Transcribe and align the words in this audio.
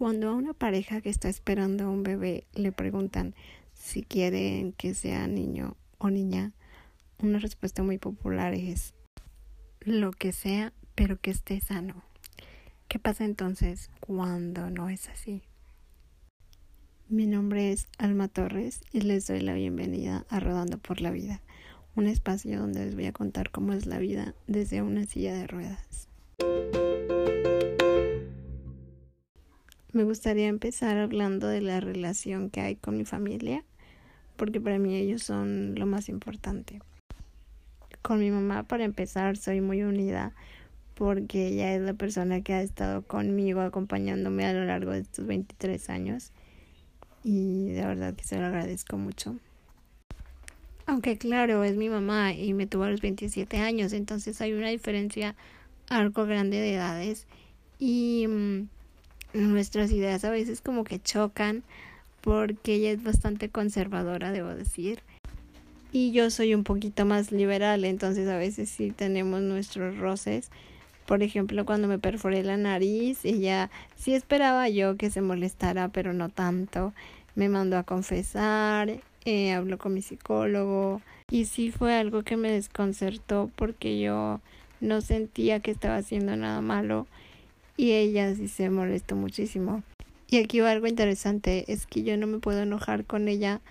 Cuando 0.00 0.30
a 0.30 0.34
una 0.34 0.54
pareja 0.54 1.02
que 1.02 1.10
está 1.10 1.28
esperando 1.28 1.84
a 1.84 1.90
un 1.90 2.02
bebé 2.02 2.46
le 2.54 2.72
preguntan 2.72 3.34
si 3.74 4.02
quieren 4.02 4.72
que 4.72 4.94
sea 4.94 5.26
niño 5.26 5.76
o 5.98 6.08
niña, 6.08 6.52
una 7.18 7.38
respuesta 7.38 7.82
muy 7.82 7.98
popular 7.98 8.54
es 8.54 8.94
lo 9.80 10.12
que 10.12 10.32
sea, 10.32 10.72
pero 10.94 11.20
que 11.20 11.30
esté 11.30 11.60
sano. 11.60 12.02
¿Qué 12.88 12.98
pasa 12.98 13.26
entonces 13.26 13.90
cuando 14.00 14.70
no 14.70 14.88
es 14.88 15.06
así? 15.10 15.42
Mi 17.10 17.26
nombre 17.26 17.70
es 17.70 17.86
Alma 17.98 18.28
Torres 18.28 18.80
y 18.92 19.02
les 19.02 19.26
doy 19.26 19.42
la 19.42 19.52
bienvenida 19.52 20.24
a 20.30 20.40
Rodando 20.40 20.78
por 20.78 21.02
la 21.02 21.10
Vida, 21.10 21.42
un 21.94 22.06
espacio 22.06 22.58
donde 22.58 22.86
les 22.86 22.94
voy 22.94 23.04
a 23.04 23.12
contar 23.12 23.50
cómo 23.50 23.74
es 23.74 23.84
la 23.84 23.98
vida 23.98 24.34
desde 24.46 24.80
una 24.80 25.04
silla 25.04 25.34
de 25.34 25.46
ruedas. 25.46 26.08
Me 29.92 30.04
gustaría 30.04 30.46
empezar 30.46 30.98
hablando 30.98 31.48
de 31.48 31.60
la 31.60 31.80
relación 31.80 32.48
que 32.48 32.60
hay 32.60 32.76
con 32.76 32.96
mi 32.96 33.04
familia, 33.04 33.64
porque 34.36 34.60
para 34.60 34.78
mí 34.78 34.94
ellos 34.94 35.24
son 35.24 35.74
lo 35.74 35.84
más 35.86 36.08
importante. 36.08 36.80
Con 38.00 38.20
mi 38.20 38.30
mamá, 38.30 38.62
para 38.62 38.84
empezar, 38.84 39.36
soy 39.36 39.60
muy 39.60 39.82
unida 39.82 40.32
porque 40.94 41.48
ella 41.48 41.74
es 41.74 41.80
la 41.80 41.94
persona 41.94 42.42
que 42.42 42.52
ha 42.52 42.62
estado 42.62 43.02
conmigo, 43.02 43.62
acompañándome 43.62 44.46
a 44.46 44.52
lo 44.52 44.64
largo 44.64 44.92
de 44.92 45.00
estos 45.00 45.26
23 45.26 45.90
años 45.90 46.30
y 47.24 47.70
de 47.70 47.84
verdad 47.84 48.14
que 48.14 48.22
se 48.22 48.38
lo 48.38 48.46
agradezco 48.46 48.96
mucho. 48.96 49.36
Aunque 50.86 51.18
claro, 51.18 51.64
es 51.64 51.76
mi 51.76 51.88
mamá 51.88 52.32
y 52.32 52.52
me 52.52 52.66
tuvo 52.66 52.84
a 52.84 52.90
los 52.90 53.00
27 53.00 53.56
años, 53.58 53.92
entonces 53.92 54.40
hay 54.40 54.52
una 54.52 54.68
diferencia 54.68 55.34
algo 55.88 56.26
grande 56.26 56.58
de 56.58 56.74
edades 56.74 57.26
y 57.78 58.26
mm, 58.28 58.68
nuestras 59.32 59.90
ideas 59.92 60.24
a 60.24 60.30
veces 60.30 60.60
como 60.60 60.84
que 60.84 61.00
chocan 61.00 61.62
porque 62.20 62.74
ella 62.74 62.90
es 62.90 63.02
bastante 63.02 63.48
conservadora, 63.48 64.32
debo 64.32 64.48
decir. 64.48 65.00
Y 65.92 66.12
yo 66.12 66.30
soy 66.30 66.54
un 66.54 66.64
poquito 66.64 67.04
más 67.04 67.32
liberal, 67.32 67.84
entonces 67.84 68.28
a 68.28 68.36
veces 68.36 68.68
sí 68.68 68.90
tenemos 68.90 69.40
nuestros 69.40 69.98
roces. 69.98 70.50
Por 71.06 71.22
ejemplo, 71.22 71.64
cuando 71.64 71.88
me 71.88 71.98
perforé 71.98 72.44
la 72.44 72.56
nariz, 72.56 73.24
ella 73.24 73.70
sí 73.96 74.14
esperaba 74.14 74.68
yo 74.68 74.96
que 74.96 75.10
se 75.10 75.20
molestara, 75.20 75.88
pero 75.88 76.12
no 76.12 76.28
tanto. 76.28 76.92
Me 77.34 77.48
mandó 77.48 77.78
a 77.78 77.82
confesar, 77.82 79.00
eh, 79.24 79.52
habló 79.52 79.78
con 79.78 79.94
mi 79.94 80.02
psicólogo 80.02 81.02
y 81.30 81.46
sí 81.46 81.70
fue 81.70 81.94
algo 81.94 82.22
que 82.22 82.36
me 82.36 82.50
desconcertó 82.50 83.50
porque 83.56 84.00
yo 84.00 84.40
no 84.80 85.00
sentía 85.00 85.60
que 85.60 85.70
estaba 85.70 85.96
haciendo 85.96 86.36
nada 86.36 86.60
malo 86.60 87.06
y 87.80 87.92
ella 87.92 88.34
sí 88.34 88.46
se 88.46 88.68
molestó 88.68 89.16
muchísimo. 89.16 89.82
Y 90.28 90.36
aquí 90.36 90.60
va 90.60 90.70
algo 90.70 90.86
interesante, 90.86 91.64
es 91.72 91.86
que 91.86 92.02
yo 92.02 92.18
no 92.18 92.26
me 92.26 92.38
puedo 92.38 92.60
enojar 92.60 93.06
con 93.06 93.26
ella 93.26 93.62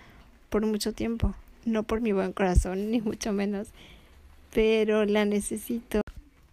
por 0.48 0.66
mucho 0.66 0.92
tiempo, 0.92 1.36
no 1.64 1.84
por 1.84 2.00
mi 2.00 2.10
buen 2.10 2.32
corazón, 2.32 2.90
ni 2.90 3.00
mucho 3.00 3.32
menos, 3.32 3.68
pero 4.52 5.04
la 5.04 5.24
necesito 5.24 6.00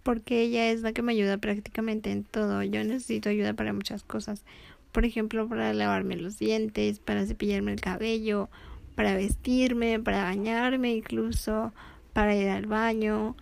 porque 0.04 0.44
ella 0.44 0.70
es 0.70 0.82
la 0.82 0.94
que 0.94 1.02
me 1.02 1.14
ayuda 1.14 1.38
prácticamente 1.40 2.12
en 2.12 2.24
todo. 2.24 2.62
Yo 2.62 2.84
necesito 2.84 3.30
ayuda 3.30 3.54
para 3.54 3.74
muchas 3.74 4.04
cosas. 4.04 4.44
Por 4.92 5.04
ejemplo, 5.04 5.50
para 5.50 5.74
lavarme 5.74 6.16
los 6.16 6.38
dientes, 6.38 7.00
para 7.00 7.26
cepillarme 7.26 7.74
el 7.74 7.82
cabello, 7.82 8.50
para 8.96 9.16
vestirme, 9.16 10.00
para 10.00 10.24
bañarme 10.24 10.96
incluso, 10.96 11.74
para 12.14 12.36
ir 12.36 12.50
al 12.50 12.68
baño. 12.68 13.36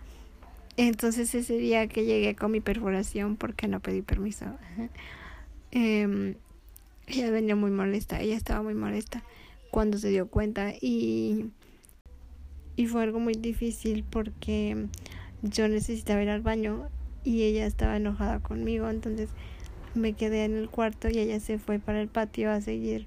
Entonces 0.76 1.34
ese 1.34 1.56
día 1.56 1.86
que 1.86 2.04
llegué 2.04 2.34
con 2.36 2.50
mi 2.50 2.60
perforación, 2.60 3.36
porque 3.36 3.66
no 3.66 3.80
pedí 3.80 4.02
permiso, 4.02 4.44
eh, 5.72 6.36
ella 7.06 7.30
venía 7.30 7.56
muy 7.56 7.70
molesta, 7.70 8.20
ella 8.20 8.36
estaba 8.36 8.62
muy 8.62 8.74
molesta 8.74 9.22
cuando 9.70 9.98
se 9.98 10.08
dio 10.08 10.28
cuenta 10.28 10.72
y, 10.80 11.50
y 12.76 12.86
fue 12.86 13.02
algo 13.02 13.20
muy 13.20 13.34
difícil 13.34 14.04
porque 14.04 14.86
yo 15.42 15.68
necesitaba 15.68 16.22
ir 16.22 16.30
al 16.30 16.42
baño 16.42 16.88
y 17.24 17.42
ella 17.44 17.66
estaba 17.66 17.96
enojada 17.96 18.40
conmigo, 18.40 18.88
entonces 18.88 19.30
me 19.94 20.12
quedé 20.12 20.44
en 20.44 20.56
el 20.56 20.68
cuarto 20.68 21.08
y 21.08 21.18
ella 21.18 21.40
se 21.40 21.58
fue 21.58 21.78
para 21.78 22.00
el 22.00 22.08
patio 22.08 22.50
a 22.50 22.60
seguir 22.60 23.06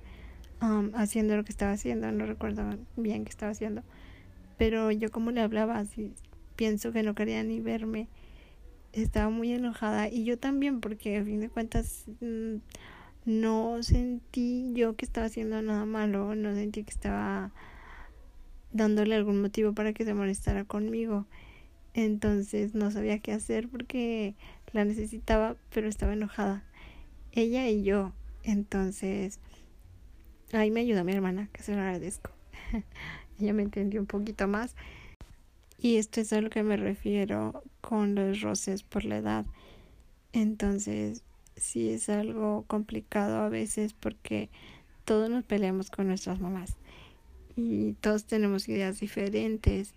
haciendo 0.94 1.38
lo 1.38 1.44
que 1.44 1.51
estaba 1.51 1.71
haciendo, 1.71 2.11
no 2.11 2.25
recuerdo 2.25 2.63
bien 2.97 3.23
qué 3.23 3.29
estaba 3.29 3.51
haciendo, 3.51 3.83
pero 4.57 4.91
yo 4.91 5.11
como 5.11 5.31
le 5.31 5.41
hablaba 5.41 5.77
así 5.77 6.13
pienso 6.59 6.91
que 6.91 7.03
no 7.03 7.15
quería 7.15 7.41
ni 7.41 7.61
verme. 7.61 8.09
Estaba 8.91 9.29
muy 9.29 9.53
enojada 9.53 10.09
y 10.09 10.25
yo 10.25 10.37
también 10.37 10.81
porque 10.81 11.15
a 11.15 11.23
fin 11.23 11.39
de 11.39 11.47
cuentas 11.47 12.03
mm, 12.19 12.55
no 13.23 13.81
sentí 13.81 14.73
yo 14.73 14.97
que 14.97 15.05
estaba 15.05 15.27
haciendo 15.27 15.61
nada 15.61 15.85
malo, 15.85 16.35
no 16.35 16.53
sentí 16.53 16.83
que 16.83 16.91
estaba 16.91 17.53
dándole 18.73 19.15
algún 19.15 19.41
motivo 19.41 19.71
para 19.71 19.93
que 19.93 20.03
se 20.03 20.13
molestara 20.13 20.65
conmigo. 20.65 21.27
Entonces 21.93 22.75
no 22.75 22.91
sabía 22.91 23.19
qué 23.19 23.31
hacer 23.31 23.69
porque 23.69 24.35
la 24.73 24.83
necesitaba, 24.83 25.55
pero 25.73 25.87
estaba 25.87 26.11
enojada. 26.11 26.65
Ella 27.31 27.69
y 27.69 27.83
yo. 27.83 28.11
Entonces, 28.43 29.39
ahí 30.51 30.71
me 30.71 30.81
ayudó 30.81 31.05
mi 31.05 31.13
hermana, 31.13 31.47
que 31.53 31.63
se 31.63 31.73
lo 31.73 31.79
agradezco. 31.79 32.31
Ella 33.39 33.53
me 33.53 33.63
entendió 33.63 34.01
un 34.01 34.07
poquito 34.07 34.45
más 34.49 34.75
y 35.81 35.97
esto 35.97 36.22
es 36.22 36.34
a 36.34 36.41
lo 36.41 36.50
que 36.50 36.63
me 36.63 36.78
refiero 36.78 37.63
con 37.81 38.16
los 38.16 38.41
roces 38.41 38.84
por 38.84 39.06
la 39.06 39.17
edad. 39.17 39.45
Entonces, 40.34 41.23
sí 41.56 41.90
es 41.90 42.09
algo 42.09 42.63
complicado 42.67 43.41
a 43.41 43.50
veces 43.50 43.94
porque 43.94 44.50
todos 45.06 45.29
nos 45.29 45.44
peleamos 45.44 45.89
con 45.89 46.07
nuestras 46.07 46.39
mamás 46.39 46.75
y 47.56 47.94
todos 47.94 48.25
tenemos 48.25 48.68
ideas 48.69 49.00
diferentes. 49.00 49.94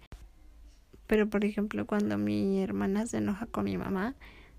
Pero, 1.06 1.28
por 1.28 1.44
ejemplo, 1.44 1.87
cuando 1.87 2.16
mi 2.19 2.60
hermana 2.60 3.06
se 3.06 3.19
enoja 3.19 3.47
con 3.47 3.65
mi 3.65 3.76
mamá, 3.76 4.15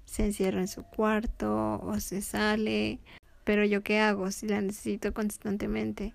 se 0.05 0.25
encierra 0.25 0.59
en 0.59 0.67
su 0.67 0.83
cuarto 0.83 1.79
o 1.81 1.99
se 1.99 2.21
sale. 2.21 2.99
Pero 3.43 3.65
yo 3.65 3.81
qué 3.81 3.99
hago 3.99 4.31
si 4.31 4.47
la 4.47 4.61
necesito 4.61 5.13
constantemente? 5.13 6.13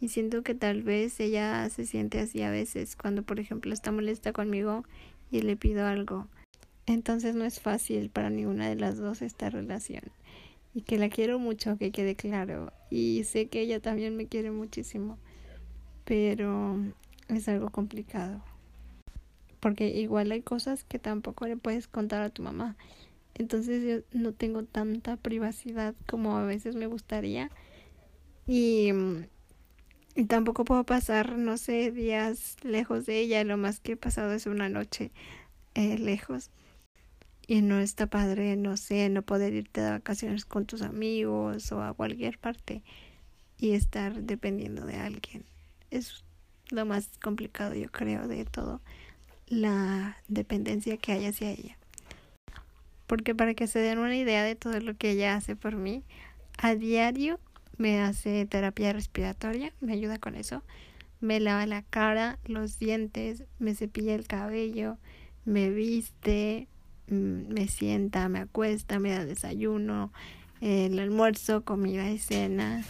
Y 0.00 0.08
siento 0.08 0.42
que 0.42 0.54
tal 0.54 0.82
vez 0.82 1.20
ella 1.20 1.68
se 1.68 1.84
siente 1.84 2.20
así 2.20 2.42
a 2.42 2.50
veces 2.50 2.96
cuando, 2.96 3.22
por 3.22 3.38
ejemplo, 3.38 3.72
está 3.72 3.92
molesta 3.92 4.32
conmigo 4.32 4.84
y 5.30 5.42
le 5.42 5.56
pido 5.56 5.86
algo. 5.86 6.26
Entonces 6.86 7.34
no 7.34 7.44
es 7.44 7.60
fácil 7.60 8.08
para 8.10 8.30
ninguna 8.30 8.68
de 8.68 8.76
las 8.76 8.96
dos 8.96 9.22
esta 9.22 9.50
relación. 9.50 10.02
Y 10.72 10.82
que 10.82 10.98
la 10.98 11.08
quiero 11.08 11.38
mucho, 11.38 11.76
que 11.76 11.90
quede 11.90 12.16
claro. 12.16 12.72
Y 12.90 13.24
sé 13.24 13.48
que 13.48 13.60
ella 13.60 13.80
también 13.80 14.16
me 14.16 14.26
quiere 14.26 14.50
muchísimo. 14.50 15.18
Pero 16.04 16.78
es 17.28 17.48
algo 17.48 17.70
complicado. 17.70 18.42
Porque 19.60 19.88
igual 19.88 20.32
hay 20.32 20.40
cosas 20.40 20.84
que 20.84 20.98
tampoco 20.98 21.46
le 21.46 21.56
puedes 21.56 21.86
contar 21.86 22.22
a 22.22 22.30
tu 22.30 22.42
mamá. 22.42 22.76
Entonces 23.34 23.84
yo 23.84 24.18
no 24.18 24.32
tengo 24.32 24.64
tanta 24.64 25.16
privacidad 25.16 25.94
como 26.06 26.36
a 26.36 26.44
veces 26.44 26.74
me 26.74 26.86
gustaría. 26.86 27.50
Y 28.46 28.90
y 30.14 30.24
tampoco 30.24 30.64
puedo 30.64 30.84
pasar, 30.84 31.38
no 31.38 31.56
sé, 31.56 31.92
días 31.92 32.56
lejos 32.62 33.06
de 33.06 33.20
ella. 33.20 33.44
Lo 33.44 33.56
más 33.56 33.80
que 33.80 33.92
he 33.92 33.96
pasado 33.96 34.32
es 34.32 34.46
una 34.46 34.68
noche 34.68 35.12
eh, 35.74 35.98
lejos. 35.98 36.50
Y 37.46 37.62
no 37.62 37.80
está 37.80 38.06
padre, 38.06 38.56
no 38.56 38.76
sé, 38.76 39.08
no 39.08 39.22
poder 39.22 39.54
irte 39.54 39.80
de 39.80 39.90
vacaciones 39.90 40.44
con 40.44 40.66
tus 40.66 40.82
amigos 40.82 41.72
o 41.72 41.82
a 41.82 41.94
cualquier 41.94 42.38
parte 42.38 42.82
y 43.58 43.72
estar 43.72 44.22
dependiendo 44.22 44.84
de 44.84 44.96
alguien. 44.96 45.44
Es 45.90 46.24
lo 46.70 46.86
más 46.86 47.10
complicado, 47.22 47.74
yo 47.74 47.90
creo, 47.90 48.28
de 48.28 48.44
todo. 48.44 48.80
La 49.46 50.16
dependencia 50.28 50.96
que 50.96 51.12
hay 51.12 51.26
hacia 51.26 51.50
ella. 51.50 51.76
Porque 53.06 53.34
para 53.34 53.54
que 53.54 53.66
se 53.66 53.80
den 53.80 53.98
una 53.98 54.16
idea 54.16 54.44
de 54.44 54.54
todo 54.54 54.78
lo 54.80 54.96
que 54.96 55.10
ella 55.10 55.34
hace 55.34 55.56
por 55.56 55.74
mí, 55.74 56.04
a 56.56 56.76
diario 56.76 57.40
me 57.80 58.02
hace 58.02 58.44
terapia 58.44 58.92
respiratoria, 58.92 59.72
me 59.80 59.94
ayuda 59.94 60.18
con 60.18 60.34
eso, 60.34 60.62
me 61.22 61.40
lava 61.40 61.64
la 61.64 61.80
cara, 61.80 62.38
los 62.44 62.78
dientes, 62.78 63.44
me 63.58 63.74
cepilla 63.74 64.14
el 64.14 64.26
cabello, 64.26 64.98
me 65.46 65.70
viste, 65.70 66.68
mm, 67.08 67.50
me 67.50 67.68
sienta, 67.68 68.28
me 68.28 68.40
acuesta, 68.40 68.98
me 68.98 69.12
da 69.12 69.24
desayuno, 69.24 70.12
el 70.60 70.98
almuerzo, 70.98 71.64
comida 71.64 72.10
y 72.10 72.18
cena, 72.18 72.84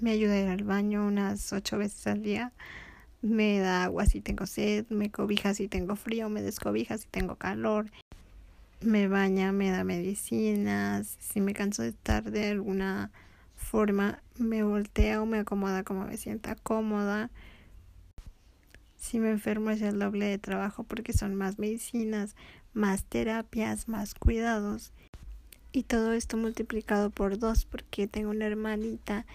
me 0.00 0.12
ayuda 0.12 0.34
a 0.34 0.40
ir 0.42 0.48
al 0.50 0.62
baño 0.62 1.04
unas 1.04 1.52
ocho 1.52 1.76
veces 1.76 2.06
al 2.06 2.22
día, 2.22 2.52
me 3.22 3.58
da 3.58 3.82
agua 3.82 4.06
si 4.06 4.20
tengo 4.20 4.46
sed, 4.46 4.86
me 4.88 5.10
cobija 5.10 5.52
si 5.52 5.66
tengo 5.66 5.96
frío, 5.96 6.28
me 6.28 6.42
descobija 6.42 6.96
si 6.96 7.08
tengo 7.08 7.34
calor, 7.34 7.90
me 8.80 9.08
baña, 9.08 9.50
me 9.50 9.70
da 9.70 9.82
medicinas, 9.82 11.16
si 11.18 11.40
me 11.40 11.54
canso 11.54 11.82
de 11.82 11.88
estar 11.88 12.30
de 12.30 12.50
alguna 12.50 13.10
forma 13.74 14.22
me 14.38 14.62
voltea 14.62 15.20
o 15.20 15.26
me 15.26 15.40
acomoda 15.40 15.82
como 15.82 16.04
me 16.04 16.16
sienta 16.16 16.54
cómoda. 16.54 17.28
Si 18.96 19.18
me 19.18 19.30
enfermo 19.30 19.70
es 19.70 19.82
el 19.82 19.98
doble 19.98 20.26
de 20.26 20.38
trabajo 20.38 20.84
porque 20.84 21.12
son 21.12 21.34
más 21.34 21.58
medicinas, 21.58 22.36
más 22.72 23.02
terapias, 23.02 23.88
más 23.88 24.14
cuidados. 24.14 24.92
Y 25.72 25.82
todo 25.82 26.12
esto 26.12 26.36
multiplicado 26.36 27.10
por 27.10 27.36
dos 27.36 27.64
porque 27.64 28.06
tengo 28.06 28.30
una 28.30 28.46
hermanita 28.46 29.26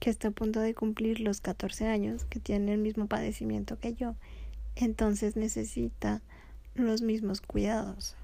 que 0.00 0.08
está 0.08 0.28
a 0.28 0.30
punto 0.30 0.60
de 0.60 0.72
cumplir 0.72 1.20
los 1.20 1.42
14 1.42 1.88
años, 1.88 2.24
que 2.24 2.40
tiene 2.40 2.72
el 2.72 2.80
mismo 2.80 3.08
padecimiento 3.08 3.78
que 3.78 3.92
yo. 3.92 4.14
Entonces 4.74 5.36
necesita 5.36 6.22
los 6.74 7.02
mismos 7.02 7.42
cuidados. 7.42 8.16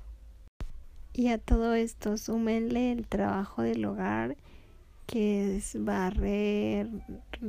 Y 1.12 1.29
a 1.29 1.37
todo 1.37 1.75
esto 1.75 2.17
súmenle 2.17 2.90
el 2.90 3.06
trabajo 3.06 3.61
del 3.61 3.85
hogar, 3.85 4.38
que 5.08 5.56
es 5.56 5.75
barrer, 5.82 6.87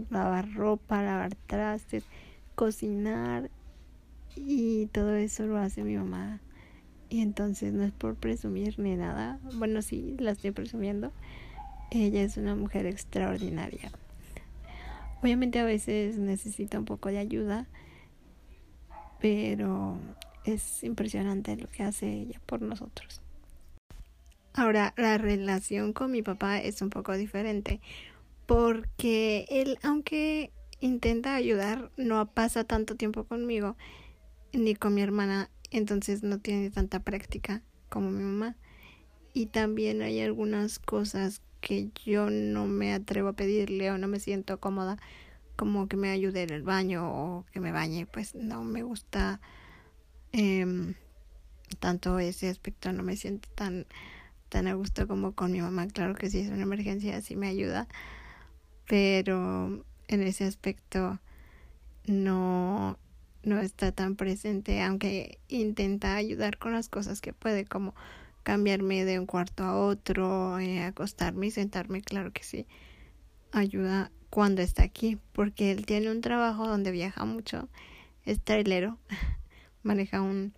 lavar 0.10 0.54
ropa, 0.54 1.04
lavar 1.04 1.36
trastes, 1.36 2.06
cocinar 2.56 3.52
y 4.34 4.86
todo 4.88 5.14
eso 5.16 5.46
lo 5.46 5.58
hace 5.58 5.84
mi 5.84 5.98
mamá. 5.98 6.40
Y 7.10 7.20
entonces 7.20 7.74
no 7.74 7.84
es 7.84 7.92
por 7.92 8.16
presumir 8.16 8.80
ni 8.80 8.96
nada. 8.96 9.40
Bueno, 9.56 9.82
sí, 9.82 10.16
la 10.20 10.32
estoy 10.32 10.52
presumiendo. 10.52 11.12
Ella 11.92 12.22
es 12.22 12.38
una 12.38 12.56
mujer 12.56 12.86
extraordinaria. 12.86 13.92
Obviamente 15.22 15.60
a 15.60 15.66
veces 15.66 16.18
necesita 16.18 16.80
un 16.80 16.86
poco 16.86 17.10
de 17.10 17.18
ayuda, 17.18 17.68
pero 19.20 19.98
es 20.46 20.82
impresionante 20.86 21.58
lo 21.58 21.68
que 21.68 21.84
hace 21.84 22.10
ella 22.10 22.40
por 22.46 22.62
nosotros. 22.62 23.22
Ahora, 24.54 24.94
la 24.98 25.18
relación 25.18 25.94
con 25.94 26.12
mi 26.12 26.22
papá 26.22 26.60
es 26.60 26.81
un 26.81 26.90
poco 26.90 27.16
diferente 27.16 27.81
porque 28.46 29.46
él, 29.50 29.78
aunque 29.84 30.51
intenta 30.80 31.36
ayudar, 31.36 31.92
no 31.98 32.25
pasa 32.31 32.63
tanto 32.63 32.96
tiempo 32.96 33.25
conmigo 33.25 33.78
ni 34.54 34.74
con 34.75 34.96
mi 34.96 35.01
hermana, 35.01 35.51
entonces 35.69 36.24
no 36.24 36.40
tiene 36.40 36.72
tanta 36.72 37.01
práctica 37.01 37.62
como 37.90 38.10
mi 38.10 38.24
mamá. 38.24 38.56
Y 39.34 39.46
también 39.46 40.01
hay 40.01 40.19
algunas 40.22 40.80
cosas 40.80 41.42
que 41.62 41.92
yo 42.04 42.30
no 42.31 42.66
me 42.66 42.94
atrevo 42.94 43.30
a 43.30 43.34
pedirle 43.34 43.92
o 43.92 43.98
no 43.98 44.07
me 44.07 44.19
siento 44.19 44.60
cómoda, 44.60 44.98
como 45.56 45.88
que 45.88 45.98
me 45.98 46.10
ayude 46.10 46.44
en 46.44 46.52
el 46.52 46.63
baño 46.63 47.12
o 47.12 47.45
que 47.52 47.60
me 47.60 47.72
bañe, 47.72 48.06
pues 48.07 48.34
no 48.34 48.63
me 48.63 48.81
gusta 48.81 49.42
eh, 50.31 50.95
tanto 51.80 52.18
ese 52.19 52.50
aspecto, 52.50 52.92
no 52.94 53.04
me 53.04 53.16
siento 53.16 53.50
tan, 53.54 53.86
tan 54.50 54.68
a 54.68 54.74
gusto 54.74 55.07
como 55.07 55.34
con 55.34 55.51
mi 55.51 55.62
mamá. 55.62 55.88
Claro 55.88 56.16
que 56.16 56.30
si 56.30 56.40
es 56.40 56.50
una 56.50 56.63
emergencia, 56.63 57.22
sí 57.22 57.36
me 57.36 57.48
ayuda, 57.48 57.88
pero 58.88 59.86
en 60.07 60.24
ese 60.24 60.46
aspecto 60.46 61.19
no 62.06 62.98
no 63.44 63.60
está 63.60 63.92
tan 63.92 64.16
presente, 64.16 64.81
aunque 64.81 65.40
intenta 65.48 66.16
ayudar 66.16 66.57
con 66.57 66.74
las 66.74 66.90
cosas 66.90 67.22
que 67.22 67.34
puede, 67.34 67.66
como 67.66 67.96
cambiarme 68.44 69.06
de 69.06 69.19
un 69.19 69.25
cuarto 69.25 69.63
a 69.63 69.78
otro, 69.78 70.60
eh, 70.60 70.84
acostarme 70.84 71.48
y 71.48 71.52
sentarme, 71.52 72.02
claro 72.02 72.31
que 72.31 72.44
sí, 72.44 72.66
ayuda 73.52 74.12
cuando 74.30 74.62
está 74.62 74.84
aquí, 74.84 75.18
porque 75.34 75.72
él 75.72 75.86
tiene 75.86 76.12
un 76.12 76.22
trabajo 76.22 76.68
donde 76.68 76.92
viaja 76.92 77.25
mucho, 77.25 77.69
es 78.25 78.42
trailero, 78.42 78.98
maneja 79.84 80.22
un, 80.22 80.54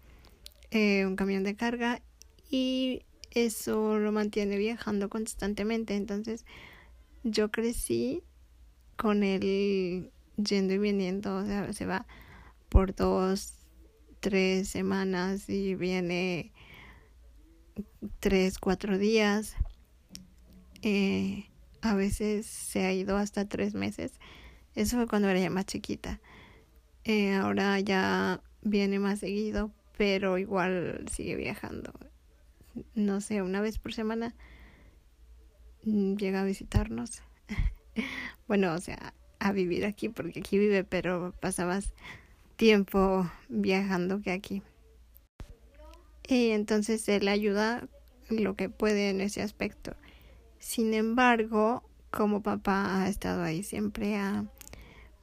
eh, 0.71 1.05
un 1.05 1.15
camión 1.15 1.43
de 1.43 1.55
carga 1.55 2.01
y 2.49 3.03
eso 3.31 3.97
lo 3.97 4.11
mantiene 4.11 4.57
viajando 4.57 5.09
constantemente, 5.09 5.95
entonces 5.95 6.45
yo 7.23 7.51
crecí 7.51 8.23
con 8.97 9.23
él 9.23 10.11
yendo 10.37 10.73
y 10.73 10.77
viniendo, 10.77 11.37
o 11.37 11.45
sea, 11.45 11.71
se 11.73 11.85
va 11.85 12.05
por 12.69 12.95
dos, 12.95 13.55
tres 14.19 14.69
semanas 14.69 15.49
y 15.49 15.75
viene 15.75 16.51
tres, 18.19 18.59
cuatro 18.59 18.97
días. 18.97 19.55
Eh, 20.81 21.45
a 21.81 21.95
veces 21.95 22.45
se 22.45 22.85
ha 22.85 22.93
ido 22.93 23.17
hasta 23.17 23.47
tres 23.47 23.73
meses. 23.73 24.13
Eso 24.75 24.97
fue 24.97 25.07
cuando 25.07 25.29
era 25.29 25.39
ya 25.39 25.49
más 25.49 25.65
chiquita. 25.65 26.19
Eh, 27.03 27.33
ahora 27.33 27.79
ya 27.79 28.41
viene 28.61 28.99
más 28.99 29.19
seguido, 29.19 29.71
pero 29.97 30.37
igual 30.37 31.05
sigue 31.11 31.35
viajando. 31.35 31.93
No 32.95 33.21
sé, 33.21 33.41
una 33.41 33.61
vez 33.61 33.77
por 33.77 33.93
semana 33.93 34.33
mm, 35.83 36.15
llega 36.15 36.41
a 36.41 36.45
visitarnos. 36.45 37.21
bueno, 38.47 38.73
o 38.73 38.79
sea, 38.79 39.13
a 39.39 39.51
vivir 39.51 39.85
aquí, 39.85 40.09
porque 40.09 40.39
aquí 40.39 40.57
vive, 40.57 40.83
pero 40.83 41.33
pasabas 41.39 41.93
tiempo 42.55 43.29
viajando 43.49 44.21
que 44.21 44.31
aquí. 44.31 44.61
Y 46.27 46.51
entonces 46.51 47.07
él 47.09 47.27
ayuda 47.27 47.87
lo 48.29 48.55
que 48.55 48.69
puede 48.69 49.09
en 49.09 49.19
ese 49.19 49.41
aspecto. 49.41 49.95
Sin 50.59 50.93
embargo, 50.93 51.83
como 52.11 52.41
papá 52.41 53.01
ha 53.01 53.09
estado 53.09 53.43
ahí, 53.43 53.63
siempre 53.63 54.15
ha 54.15 54.45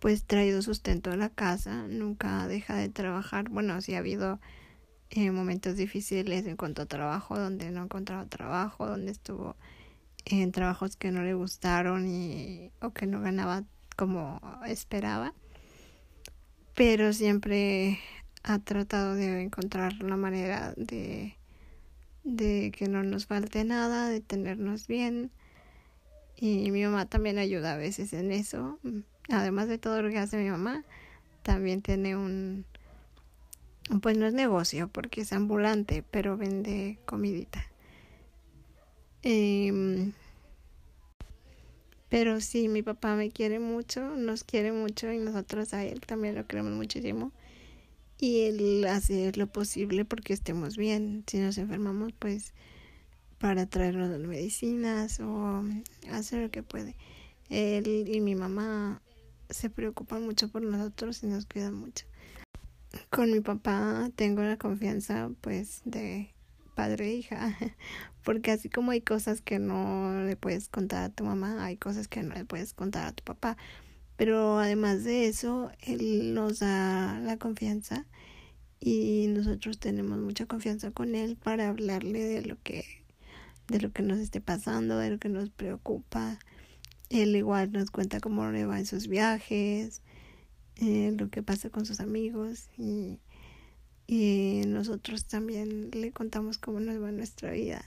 pues 0.01 0.25
traído 0.25 0.63
sustento 0.63 1.11
a 1.11 1.17
la 1.17 1.29
casa, 1.29 1.87
nunca 1.89 2.47
deja 2.47 2.77
de 2.77 2.89
trabajar. 2.89 3.49
Bueno, 3.49 3.81
sí 3.81 3.95
ha 3.95 3.99
habido 3.99 4.41
eh, 5.11 5.31
momentos 5.31 5.77
difíciles 5.77 6.47
en 6.47 6.57
cuanto 6.57 6.83
a 6.83 6.87
trabajo, 6.87 7.39
donde 7.39 7.71
no 7.71 7.85
encontraba 7.85 8.27
trabajo, 8.27 8.87
donde 8.87 9.13
estuvo 9.13 9.57
en 10.25 10.53
trabajos 10.53 10.97
que 10.97 11.11
no 11.11 11.23
le 11.23 11.35
gustaron 11.35 12.09
y 12.09 12.71
o 12.81 12.91
que 12.91 13.07
no 13.07 13.21
ganaba 13.21 13.65
como 13.97 14.41
esperaba 14.67 15.33
pero 16.79 17.13
siempre 17.13 17.99
ha 18.45 18.61
tratado 18.61 19.17
de 19.17 19.43
encontrar 19.43 19.95
una 20.01 20.17
manera 20.17 20.75
de, 20.77 21.37
de 22.23 22.71
que 22.71 22.87
no 22.89 23.03
nos 23.03 23.27
falte 23.27 23.65
nada, 23.65 24.09
de 24.09 24.21
tenernos 24.21 24.87
bien. 24.87 25.33
Y 26.37 26.71
mi 26.71 26.85
mamá 26.85 27.07
también 27.07 27.39
ayuda 27.39 27.73
a 27.73 27.77
veces 27.77 28.13
en 28.13 28.31
eso. 28.31 28.79
Además 29.29 29.67
de 29.67 29.79
todo 29.79 30.03
lo 30.03 30.11
que 30.11 30.19
hace 30.19 30.37
mi 30.37 30.49
mamá, 30.49 30.85
también 31.43 31.83
tiene 31.83 32.15
un, 32.15 32.65
pues 34.03 34.17
no 34.17 34.27
es 34.27 34.35
negocio 34.35 34.89
porque 34.89 35.23
es 35.23 35.33
ambulante, 35.33 36.05
pero 36.11 36.37
vende 36.37 36.99
comidita. 37.07 37.65
Eh, 39.23 40.13
pero 42.09 42.41
sí, 42.41 42.69
mi 42.69 42.83
papá 42.83 43.17
me 43.17 43.31
quiere 43.31 43.59
mucho, 43.59 44.17
nos 44.17 44.45
quiere 44.45 44.73
mucho 44.73 45.13
y 45.13 45.19
nosotros 45.19 45.75
a 45.75 45.85
él 45.85 46.01
también 46.01 46.35
lo 46.35 46.47
queremos 46.47 46.73
muchísimo. 46.73 47.33
Y 48.19 48.41
él 48.47 48.85
hace 48.87 49.31
lo 49.37 49.47
posible 49.47 50.05
porque 50.05 50.33
estemos 50.33 50.77
bien. 50.77 51.25
Si 51.27 51.39
nos 51.39 51.59
enfermamos, 51.59 52.13
pues 52.19 52.53
para 53.39 53.67
traernos 53.67 54.11
las 54.11 54.21
medicinas 54.21 55.21
o 55.21 55.63
hacer 56.11 56.43
lo 56.43 56.51
que 56.51 56.63
puede. 56.63 56.97
Él 57.51 58.09
y 58.09 58.21
mi 58.21 58.35
mamá 58.35 59.01
se 59.51 59.71
preocupan 59.71 60.25
mucho 60.25 60.49
por 60.49 60.63
nosotros 60.63 61.23
y 61.23 61.27
nos 61.27 61.47
cuidan 61.47 61.75
mucho. 61.75 62.08
Con 63.11 63.33
mi 63.33 63.41
papá 63.41 64.11
tengo 64.17 64.43
la 64.43 64.57
confianza 64.57 65.31
pues 65.41 65.83
de 65.85 66.33
padre 66.75 67.09
e 67.09 67.15
hija, 67.15 67.57
porque 68.25 68.53
así 68.53 68.69
como 68.69 68.93
hay 68.93 69.01
cosas 69.01 69.41
que 69.41 69.59
no 69.59 70.23
le 70.25 70.37
puedes 70.37 70.69
contar 70.69 71.05
a 71.05 71.09
tu 71.11 71.25
mamá, 71.25 71.65
hay 71.65 71.77
cosas 71.77 72.09
que 72.09 72.23
no 72.23 72.35
le 72.35 72.45
puedes 72.45 72.73
contar 72.73 73.07
a 73.07 73.13
tu 73.13 73.25
papá. 73.25 73.57
Pero 74.17 74.59
además 74.59 75.05
de 75.05 75.29
eso, 75.29 75.71
él 75.81 76.35
nos 76.35 76.61
da 76.61 77.21
la 77.21 77.37
confianza 77.37 78.07
y 78.81 79.27
nosotros 79.29 79.79
tenemos 79.79 80.19
mucha 80.19 80.47
confianza 80.47 80.91
con 80.91 81.15
él 81.15 81.37
para 81.37 81.69
hablarle 81.69 82.25
de 82.25 82.43
lo 82.43 82.57
que 82.63 82.85
de 83.69 83.81
lo 83.81 83.93
que 83.93 84.03
nos 84.03 84.19
esté 84.19 84.41
pasando, 84.41 84.99
de 84.99 85.11
lo 85.11 85.19
que 85.19 85.29
nos 85.29 85.51
preocupa. 85.51 86.39
Él 87.11 87.37
igual 87.37 87.73
nos 87.73 87.91
cuenta 87.91 88.21
cómo 88.21 88.51
le 88.51 88.65
va 88.67 88.79
en 88.79 88.87
sus 88.87 89.09
viajes, 89.09 90.03
eh, 90.79 91.15
lo 91.19 91.29
que 91.29 91.43
pasa 91.43 91.71
con 91.71 91.87
sus 91.87 92.01
amigos 92.01 92.69
y 92.77 93.19
y 94.11 94.63
nosotros 94.67 95.27
también 95.27 95.91
le 95.93 96.13
contamos 96.13 96.57
cómo 96.57 96.81
nos 96.81 97.01
va 97.01 97.13
nuestra 97.13 97.53
vida. 97.53 97.85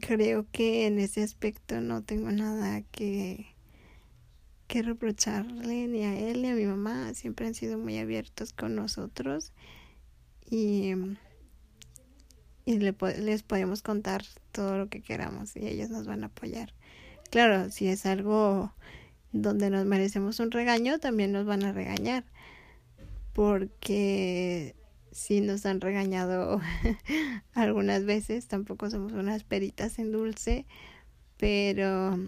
Creo 0.00 0.46
que 0.50 0.86
en 0.86 0.98
ese 0.98 1.22
aspecto 1.22 1.80
no 1.80 2.02
tengo 2.02 2.32
nada 2.32 2.82
que, 2.90 3.54
que 4.66 4.82
reprocharle 4.82 5.86
ni 5.86 6.02
a 6.02 6.18
él 6.18 6.42
ni 6.42 6.48
a 6.48 6.54
mi 6.56 6.66
mamá. 6.66 7.14
Siempre 7.14 7.46
han 7.46 7.54
sido 7.54 7.78
muy 7.78 7.98
abiertos 7.98 8.52
con 8.52 8.74
nosotros 8.74 9.52
y, 10.50 10.92
y 12.64 12.78
les 12.80 13.42
podemos 13.44 13.82
contar 13.82 14.24
todo 14.50 14.76
lo 14.76 14.88
que 14.88 15.02
queramos 15.02 15.54
y 15.54 15.68
ellos 15.68 15.90
nos 15.90 16.04
van 16.04 16.24
a 16.24 16.26
apoyar. 16.26 16.74
Claro, 17.30 17.70
si 17.70 17.86
es 17.86 18.06
algo 18.06 18.74
donde 19.32 19.70
nos 19.70 19.86
merecemos 19.86 20.40
un 20.40 20.50
regaño, 20.50 20.98
también 20.98 21.32
nos 21.32 21.46
van 21.46 21.64
a 21.64 21.72
regañar 21.72 22.24
porque 23.32 24.74
sí 25.12 25.40
nos 25.40 25.66
han 25.66 25.80
regañado 25.80 26.60
algunas 27.54 28.04
veces, 28.04 28.46
tampoco 28.46 28.90
somos 28.90 29.12
unas 29.12 29.44
peritas 29.44 29.98
en 29.98 30.12
dulce, 30.12 30.66
pero 31.36 32.18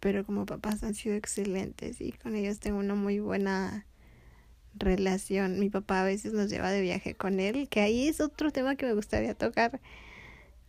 pero 0.00 0.26
como 0.26 0.46
papás 0.46 0.82
han 0.82 0.94
sido 0.94 1.14
excelentes 1.14 2.00
y 2.00 2.10
con 2.10 2.34
ellos 2.34 2.58
tengo 2.58 2.80
una 2.80 2.96
muy 2.96 3.20
buena 3.20 3.86
relación. 4.74 5.60
Mi 5.60 5.70
papá 5.70 6.02
a 6.02 6.04
veces 6.04 6.32
nos 6.32 6.50
lleva 6.50 6.72
de 6.72 6.80
viaje 6.80 7.14
con 7.14 7.38
él, 7.38 7.68
que 7.68 7.80
ahí 7.80 8.08
es 8.08 8.20
otro 8.20 8.50
tema 8.50 8.74
que 8.74 8.86
me 8.86 8.94
gustaría 8.94 9.34
tocar 9.34 9.80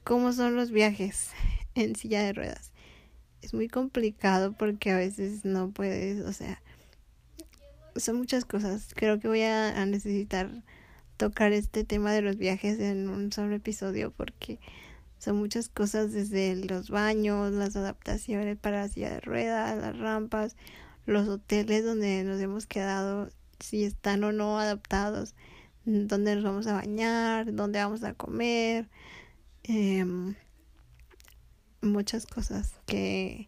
cómo 0.03 0.33
son 0.33 0.55
los 0.55 0.69
viajes 0.69 1.31
en 1.73 1.95
silla 1.95 2.21
de 2.21 2.33
ruedas. 2.33 2.72
Es 3.43 3.53
muy 3.53 3.67
complicado 3.67 4.53
porque 4.53 4.91
a 4.91 4.97
veces 4.97 5.43
no 5.43 5.69
puedes, 5.71 6.21
o 6.25 6.31
sea, 6.31 6.61
son 7.97 8.15
muchas 8.15 8.45
cosas. 8.45 8.93
Creo 8.95 9.19
que 9.19 9.27
voy 9.27 9.41
a, 9.41 9.85
necesitar 9.85 10.49
tocar 11.17 11.51
este 11.51 11.83
tema 11.83 12.13
de 12.13 12.21
los 12.21 12.37
viajes 12.37 12.79
en 12.79 13.09
un 13.09 13.33
solo 13.33 13.53
episodio 13.53 14.11
porque 14.11 14.59
son 15.19 15.35
muchas 15.35 15.67
cosas 15.67 16.13
desde 16.13 16.55
los 16.55 16.89
baños, 16.89 17.51
las 17.51 17.75
adaptaciones 17.75 18.57
para 18.57 18.83
la 18.83 18.87
silla 18.87 19.09
de 19.09 19.19
ruedas, 19.19 19.77
las 19.77 19.97
rampas, 19.99 20.55
los 21.05 21.27
hoteles 21.27 21.83
donde 21.83 22.23
nos 22.23 22.39
hemos 22.39 22.65
quedado, 22.65 23.29
si 23.59 23.83
están 23.83 24.23
o 24.23 24.31
no 24.31 24.57
adaptados, 24.57 25.35
dónde 25.83 26.35
nos 26.35 26.45
vamos 26.45 26.67
a 26.67 26.73
bañar, 26.75 27.53
dónde 27.53 27.79
vamos 27.79 28.05
a 28.05 28.13
comer, 28.13 28.87
em, 29.63 30.35
muchas 31.83 32.25
cosas 32.25 32.73
que, 32.85 33.47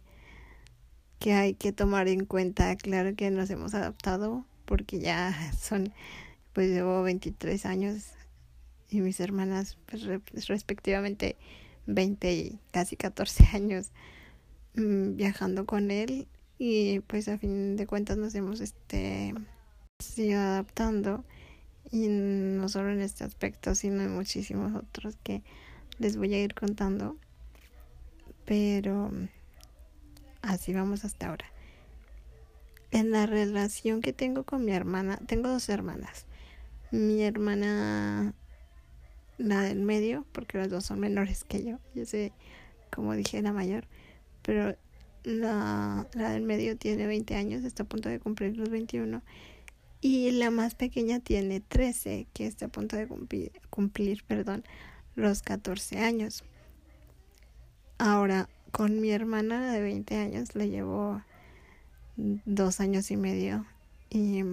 que 1.19 1.33
hay 1.33 1.53
que 1.53 1.71
tomar 1.71 2.07
en 2.07 2.25
cuenta. 2.25 2.75
Claro 2.75 3.15
que 3.15 3.31
nos 3.31 3.49
hemos 3.49 3.73
adaptado 3.73 4.45
porque 4.65 4.99
ya 4.99 5.33
son, 5.59 5.93
pues 6.53 6.69
llevo 6.69 7.03
23 7.03 7.65
años 7.65 8.11
y 8.89 9.01
mis 9.01 9.19
hermanas 9.19 9.77
pues, 9.87 10.47
respectivamente 10.47 11.35
20 11.87 12.33
y 12.33 12.59
casi 12.71 12.95
14 12.95 13.47
años 13.53 13.91
mm, 14.75 15.15
viajando 15.15 15.65
con 15.65 15.91
él 15.91 16.27
y 16.57 17.01
pues 17.01 17.27
a 17.27 17.37
fin 17.37 17.75
de 17.75 17.85
cuentas 17.85 18.17
nos 18.17 18.33
hemos 18.35 18.61
este 18.61 19.33
sido 19.99 20.39
adaptando 20.39 21.23
y 21.91 22.07
no 22.07 22.69
solo 22.69 22.91
en 22.91 23.01
este 23.01 23.23
aspecto 23.23 23.75
sino 23.75 24.01
en 24.01 24.13
muchísimos 24.13 24.73
otros 24.75 25.17
que 25.23 25.43
les 25.99 26.17
voy 26.17 26.33
a 26.33 26.41
ir 26.41 26.53
contando 26.53 27.17
pero 28.45 29.11
así 30.41 30.73
vamos 30.73 31.05
hasta 31.05 31.27
ahora 31.29 31.45
en 32.91 33.11
la 33.11 33.25
relación 33.25 34.01
que 34.01 34.13
tengo 34.13 34.43
con 34.43 34.63
mi 34.63 34.71
hermana 34.71 35.17
tengo 35.27 35.49
dos 35.49 35.69
hermanas 35.69 36.25
mi 36.91 37.23
hermana 37.23 38.33
la 39.37 39.61
del 39.61 39.81
medio 39.81 40.25
porque 40.31 40.57
las 40.57 40.69
dos 40.69 40.85
son 40.85 40.99
menores 40.99 41.43
que 41.43 41.63
yo 41.63 41.79
yo 41.93 42.05
sé 42.05 42.31
como 42.91 43.13
dije 43.13 43.41
la 43.41 43.51
mayor 43.51 43.87
pero 44.41 44.75
la, 45.25 46.07
la 46.13 46.29
del 46.31 46.43
medio 46.43 46.77
tiene 46.77 47.07
20 47.07 47.35
años, 47.35 47.63
está 47.63 47.83
a 47.83 47.87
punto 47.87 48.09
de 48.09 48.19
cumplir 48.19 48.55
los 48.57 48.69
21. 48.69 49.21
Y 50.01 50.31
la 50.31 50.51
más 50.51 50.75
pequeña 50.75 51.19
tiene 51.19 51.61
13, 51.61 52.27
que 52.33 52.45
está 52.45 52.67
a 52.67 52.69
punto 52.69 52.95
de 52.95 53.07
cumplir, 53.07 53.51
cumplir 53.69 54.23
perdón, 54.23 54.63
los 55.15 55.41
14 55.41 55.99
años. 55.99 56.43
Ahora, 57.97 58.49
con 58.71 58.99
mi 58.99 59.11
hermana 59.11 59.71
de 59.71 59.81
20 59.81 60.17
años 60.17 60.53
le 60.53 60.69
llevo 60.69 61.21
dos 62.17 62.81
años 62.81 63.09
y 63.09 63.15
medio. 63.15 63.65
¿Y 64.09 64.43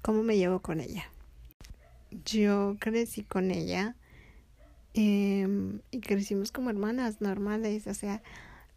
cómo 0.00 0.22
me 0.22 0.38
llevo 0.38 0.60
con 0.60 0.80
ella? 0.80 1.04
Yo 2.24 2.76
crecí 2.80 3.22
con 3.22 3.50
ella 3.50 3.96
em, 4.94 5.80
y 5.90 6.00
crecimos 6.00 6.52
como 6.52 6.70
hermanas 6.70 7.20
normales, 7.20 7.86
o 7.86 7.92
sea, 7.92 8.22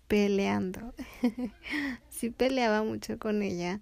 peleando. 0.09 0.93
sí 2.09 2.29
peleaba 2.29 2.83
mucho 2.83 3.17
con 3.19 3.41
ella. 3.41 3.79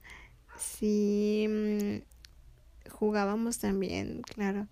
Sí 0.56 1.48
mm, 1.50 2.90
jugábamos 2.92 3.58
también, 3.58 4.22
claro. 4.22 4.68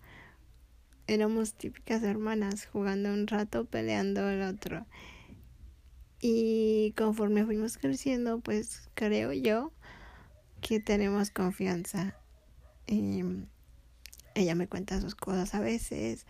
Éramos 1.13 1.53
típicas 1.53 2.01
hermanas, 2.03 2.65
jugando 2.65 3.13
un 3.13 3.27
rato, 3.27 3.65
peleando 3.65 4.29
el 4.29 4.41
otro. 4.41 4.85
Y 6.19 6.93
conforme 6.97 7.45
fuimos 7.45 7.77
creciendo, 7.77 8.39
pues 8.39 8.89
creo 8.95 9.31
yo 9.31 9.71
que 10.61 10.79
tenemos 10.79 11.29
confianza. 11.29 12.17
Y 12.87 13.23
ella 14.33 14.55
me 14.55 14.67
cuenta 14.67 14.99
sus 14.99 15.15
cosas 15.15 15.53
a 15.53 15.59
veces, 15.59 16.25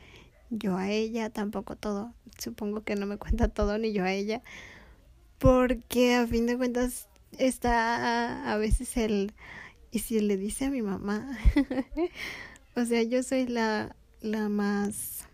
yo 0.49 0.77
a 0.77 0.89
ella, 0.89 1.29
tampoco 1.29 1.75
todo. 1.75 2.13
Supongo 2.37 2.83
que 2.83 2.95
no 2.95 3.05
me 3.05 3.17
cuenta 3.17 3.47
todo 3.47 3.77
ni 3.77 3.93
yo 3.93 4.03
a 4.03 4.11
ella, 4.11 4.41
porque 5.39 6.15
a 6.15 6.27
fin 6.27 6.45
de 6.45 6.57
cuentas 6.57 7.07
está 7.37 8.51
a, 8.51 8.57
veces 8.57 8.97
el 8.97 9.33
y 9.91 9.99
si 9.99 10.19
le 10.19 10.37
dice 10.37 10.65
a 10.65 10.69
mi 10.69 10.81
mamá 10.81 11.37
o 12.75 12.85
sea 12.85 13.03
yo 13.03 13.23
soy 13.23 13.47
la 13.47 13.95
la 14.23 14.49
más 14.49 15.25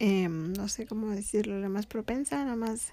em, 0.00 0.52
no 0.54 0.66
sé 0.66 0.86
cómo 0.86 1.10
decirlo 1.10 1.60
la 1.60 1.68
más 1.68 1.86
propensa 1.86 2.44
la 2.44 2.56
más 2.56 2.90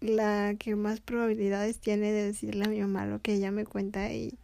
la 0.00 0.54
que 0.58 0.76
más 0.76 1.00
probabilidades 1.00 1.78
tiene 1.78 2.12
de 2.12 2.24
decirle 2.24 2.66
a 2.66 2.68
mi 2.68 2.80
mamá 2.80 3.06
lo 3.06 3.22
que 3.22 3.32
ella 3.32 3.50
me 3.50 3.64
cuenta 3.64 4.12
y 4.12 4.38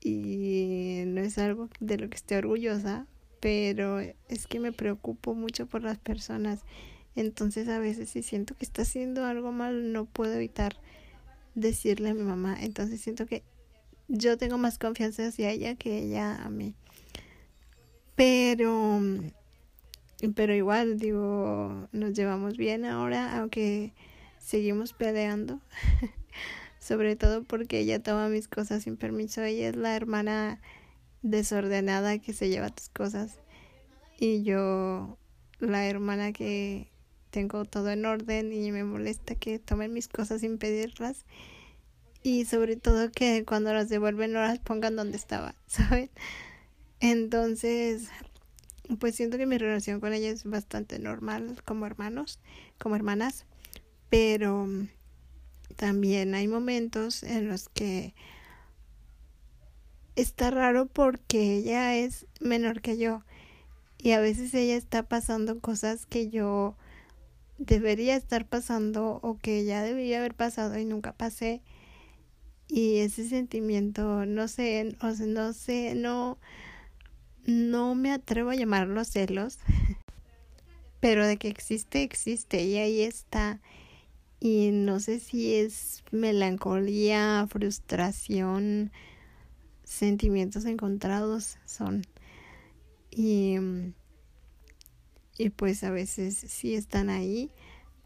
y 0.00 1.02
no 1.06 1.20
es 1.20 1.36
algo 1.38 1.68
de 1.80 1.98
lo 1.98 2.08
que 2.08 2.16
esté 2.16 2.36
orgullosa 2.38 3.06
pero 3.40 3.98
es 3.98 4.46
que 4.46 4.60
me 4.60 4.70
preocupo 4.70 5.34
mucho 5.34 5.66
por 5.66 5.82
las 5.82 5.98
personas 5.98 6.60
entonces 7.18 7.68
a 7.68 7.80
veces 7.80 8.10
si 8.10 8.22
siento 8.22 8.54
que 8.54 8.64
está 8.64 8.82
haciendo 8.82 9.24
algo 9.24 9.50
mal, 9.50 9.92
no 9.92 10.04
puedo 10.04 10.34
evitar 10.34 10.76
decirle 11.56 12.10
a 12.10 12.14
mi 12.14 12.22
mamá. 12.22 12.56
Entonces 12.60 13.00
siento 13.00 13.26
que 13.26 13.42
yo 14.06 14.38
tengo 14.38 14.56
más 14.56 14.78
confianza 14.78 15.26
hacia 15.26 15.50
ella 15.50 15.74
que 15.74 15.98
ella 15.98 16.36
a 16.36 16.48
mí. 16.48 16.76
Pero, 18.18 19.00
pero 20.34 20.52
igual, 20.52 20.98
digo, 20.98 21.86
nos 21.92 22.14
llevamos 22.14 22.56
bien 22.56 22.84
ahora, 22.84 23.38
aunque 23.38 23.92
seguimos 24.40 24.92
peleando. 24.92 25.60
Sobre 26.80 27.14
todo 27.14 27.44
porque 27.44 27.78
ella 27.78 28.02
toma 28.02 28.28
mis 28.28 28.48
cosas 28.48 28.82
sin 28.82 28.96
permiso. 28.96 29.44
Ella 29.44 29.68
es 29.68 29.76
la 29.76 29.94
hermana 29.94 30.60
desordenada 31.22 32.18
que 32.18 32.32
se 32.32 32.48
lleva 32.48 32.70
tus 32.70 32.88
cosas. 32.88 33.38
Y 34.18 34.42
yo, 34.42 35.16
la 35.60 35.86
hermana 35.86 36.32
que 36.32 36.90
tengo 37.30 37.66
todo 37.66 37.88
en 37.90 38.04
orden 38.04 38.52
y 38.52 38.72
me 38.72 38.82
molesta 38.82 39.36
que 39.36 39.60
tomen 39.60 39.92
mis 39.92 40.08
cosas 40.08 40.40
sin 40.40 40.58
pedirlas 40.58 41.24
y 42.24 42.46
sobre 42.46 42.74
todo 42.74 43.12
que 43.12 43.44
cuando 43.44 43.72
las 43.72 43.88
devuelven 43.88 44.32
no 44.32 44.40
las 44.40 44.58
pongan 44.58 44.96
donde 44.96 45.16
estaba, 45.16 45.54
¿saben? 45.68 46.10
Entonces, 47.00 48.08
pues 48.98 49.14
siento 49.14 49.38
que 49.38 49.46
mi 49.46 49.58
relación 49.58 50.00
con 50.00 50.12
ella 50.12 50.30
es 50.30 50.44
bastante 50.44 50.98
normal 50.98 51.62
como 51.64 51.86
hermanos, 51.86 52.40
como 52.78 52.96
hermanas, 52.96 53.44
pero 54.08 54.66
también 55.76 56.34
hay 56.34 56.48
momentos 56.48 57.22
en 57.22 57.48
los 57.48 57.68
que 57.68 58.14
está 60.16 60.50
raro 60.50 60.86
porque 60.86 61.56
ella 61.56 61.96
es 61.96 62.26
menor 62.40 62.80
que 62.80 62.98
yo 62.98 63.22
y 63.98 64.12
a 64.12 64.20
veces 64.20 64.54
ella 64.54 64.76
está 64.76 65.02
pasando 65.02 65.60
cosas 65.60 66.06
que 66.06 66.30
yo 66.30 66.76
debería 67.58 68.16
estar 68.16 68.46
pasando 68.46 69.18
o 69.22 69.36
que 69.38 69.64
ya 69.64 69.82
debía 69.82 70.18
haber 70.18 70.34
pasado 70.34 70.78
y 70.78 70.84
nunca 70.84 71.12
pasé. 71.12 71.62
Y 72.68 72.98
ese 72.98 73.28
sentimiento, 73.28 74.26
no 74.26 74.46
sé, 74.46 74.96
o 75.00 75.14
sea, 75.14 75.26
no 75.26 75.52
sé, 75.52 75.94
no, 75.94 76.38
no 77.48 77.94
me 77.94 78.12
atrevo 78.12 78.50
a 78.50 78.54
llamarlo 78.54 79.04
celos, 79.04 79.58
pero 81.00 81.26
de 81.26 81.36
que 81.36 81.48
existe, 81.48 82.02
existe 82.02 82.62
y 82.64 82.76
ahí 82.76 83.02
está. 83.02 83.60
Y 84.40 84.70
no 84.72 85.00
sé 85.00 85.18
si 85.18 85.54
es 85.54 86.04
melancolía, 86.12 87.46
frustración, 87.50 88.92
sentimientos 89.82 90.64
encontrados 90.64 91.58
son. 91.64 92.02
Y 93.10 93.56
y 95.38 95.50
pues 95.50 95.84
a 95.84 95.90
veces 95.90 96.36
sí 96.36 96.74
están 96.74 97.08
ahí 97.08 97.50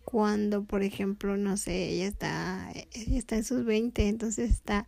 cuando 0.05 0.65
por 0.65 0.83
ejemplo 0.83 1.39
no 1.39 1.57
sé 1.57 1.89
ella 1.89 2.07
está 2.07 2.71
ella 2.93 3.19
está 3.19 3.37
en 3.37 3.45
sus 3.45 3.65
20 3.65 4.09
entonces 4.09 4.51
está 4.51 4.87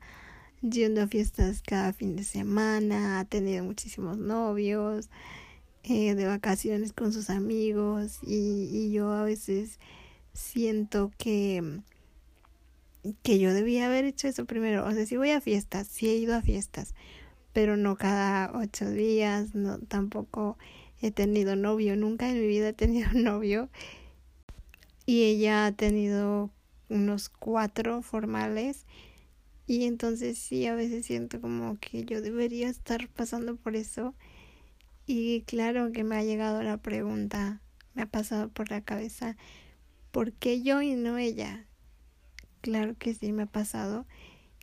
yendo 0.70 1.02
a 1.02 1.06
fiestas 1.06 1.62
cada 1.62 1.92
fin 1.92 2.16
de 2.16 2.24
semana 2.24 3.20
ha 3.20 3.24
tenido 3.24 3.64
muchísimos 3.64 4.18
novios 4.18 5.08
eh, 5.82 6.14
de 6.14 6.26
vacaciones 6.26 6.92
con 6.92 7.12
sus 7.12 7.30
amigos 7.30 8.18
y, 8.22 8.90
yo 8.92 9.12
a 9.12 9.22
veces 9.22 9.78
siento 10.32 11.12
que 11.18 11.80
que 13.22 13.38
yo 13.38 13.52
debía 13.52 13.86
haber 13.86 14.06
hecho 14.06 14.28
eso 14.28 14.46
primero 14.46 14.86
o 14.86 14.90
sea 14.92 15.04
si 15.04 15.16
voy 15.16 15.30
a 15.30 15.40
fiestas 15.40 15.86
sí 15.88 16.08
he 16.08 16.16
ido 16.16 16.34
a 16.34 16.42
fiestas 16.42 16.94
pero 17.52 17.76
no 17.76 17.96
cada 17.96 18.50
ocho 18.54 18.90
días 18.90 19.54
no 19.54 19.78
tampoco 19.78 20.56
he 21.06 21.10
tenido 21.10 21.54
novio, 21.54 21.96
nunca 21.96 22.30
en 22.30 22.40
mi 22.40 22.46
vida 22.46 22.68
he 22.68 22.72
tenido 22.72 23.10
novio. 23.14 23.68
Y 25.06 25.24
ella 25.24 25.66
ha 25.66 25.72
tenido 25.72 26.50
unos 26.88 27.28
cuatro 27.28 28.02
formales. 28.02 28.86
Y 29.66 29.84
entonces 29.84 30.38
sí, 30.38 30.66
a 30.66 30.74
veces 30.74 31.06
siento 31.06 31.40
como 31.40 31.78
que 31.78 32.04
yo 32.04 32.20
debería 32.20 32.68
estar 32.68 33.08
pasando 33.08 33.56
por 33.56 33.76
eso. 33.76 34.14
Y 35.06 35.42
claro 35.42 35.92
que 35.92 36.04
me 36.04 36.16
ha 36.16 36.22
llegado 36.22 36.62
la 36.62 36.78
pregunta, 36.78 37.60
me 37.94 38.02
ha 38.02 38.06
pasado 38.06 38.48
por 38.48 38.70
la 38.70 38.80
cabeza, 38.82 39.36
¿por 40.10 40.32
qué 40.32 40.62
yo 40.62 40.82
y 40.82 40.94
no 40.94 41.18
ella? 41.18 41.66
Claro 42.60 42.94
que 42.98 43.14
sí 43.14 43.32
me 43.32 43.44
ha 43.44 43.46
pasado, 43.46 44.06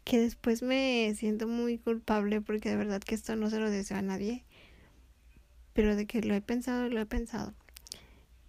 que 0.03 0.20
después 0.20 0.63
me 0.63 1.13
siento 1.15 1.48
muy 1.48 1.77
culpable 1.77 2.41
porque 2.41 2.70
de 2.70 2.75
verdad 2.75 3.01
que 3.01 3.15
esto 3.15 3.36
no 3.36 3.50
se 3.50 3.60
lo 3.60 3.70
deseo 3.70 3.98
a 3.98 4.01
nadie, 4.01 4.43
pero 5.74 5.96
de 5.96 6.08
que 6.08 6.22
lo 6.22 6.34
he 6.34 6.41
pensado, 6.41 6.89
lo 6.89 7.00
he 7.00 7.05
pensado. 7.05 7.53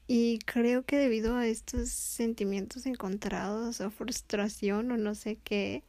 Y 0.07 0.41
creo 0.41 0.85
que 0.85 0.97
debido 0.97 1.37
a 1.37 1.47
estos 1.47 1.91
sentimientos 1.91 2.87
encontrados 2.87 3.81
o 3.81 3.91
frustración 3.91 4.91
o 4.91 4.97
no 4.97 5.15
sé 5.15 5.37
qué, 5.37 5.85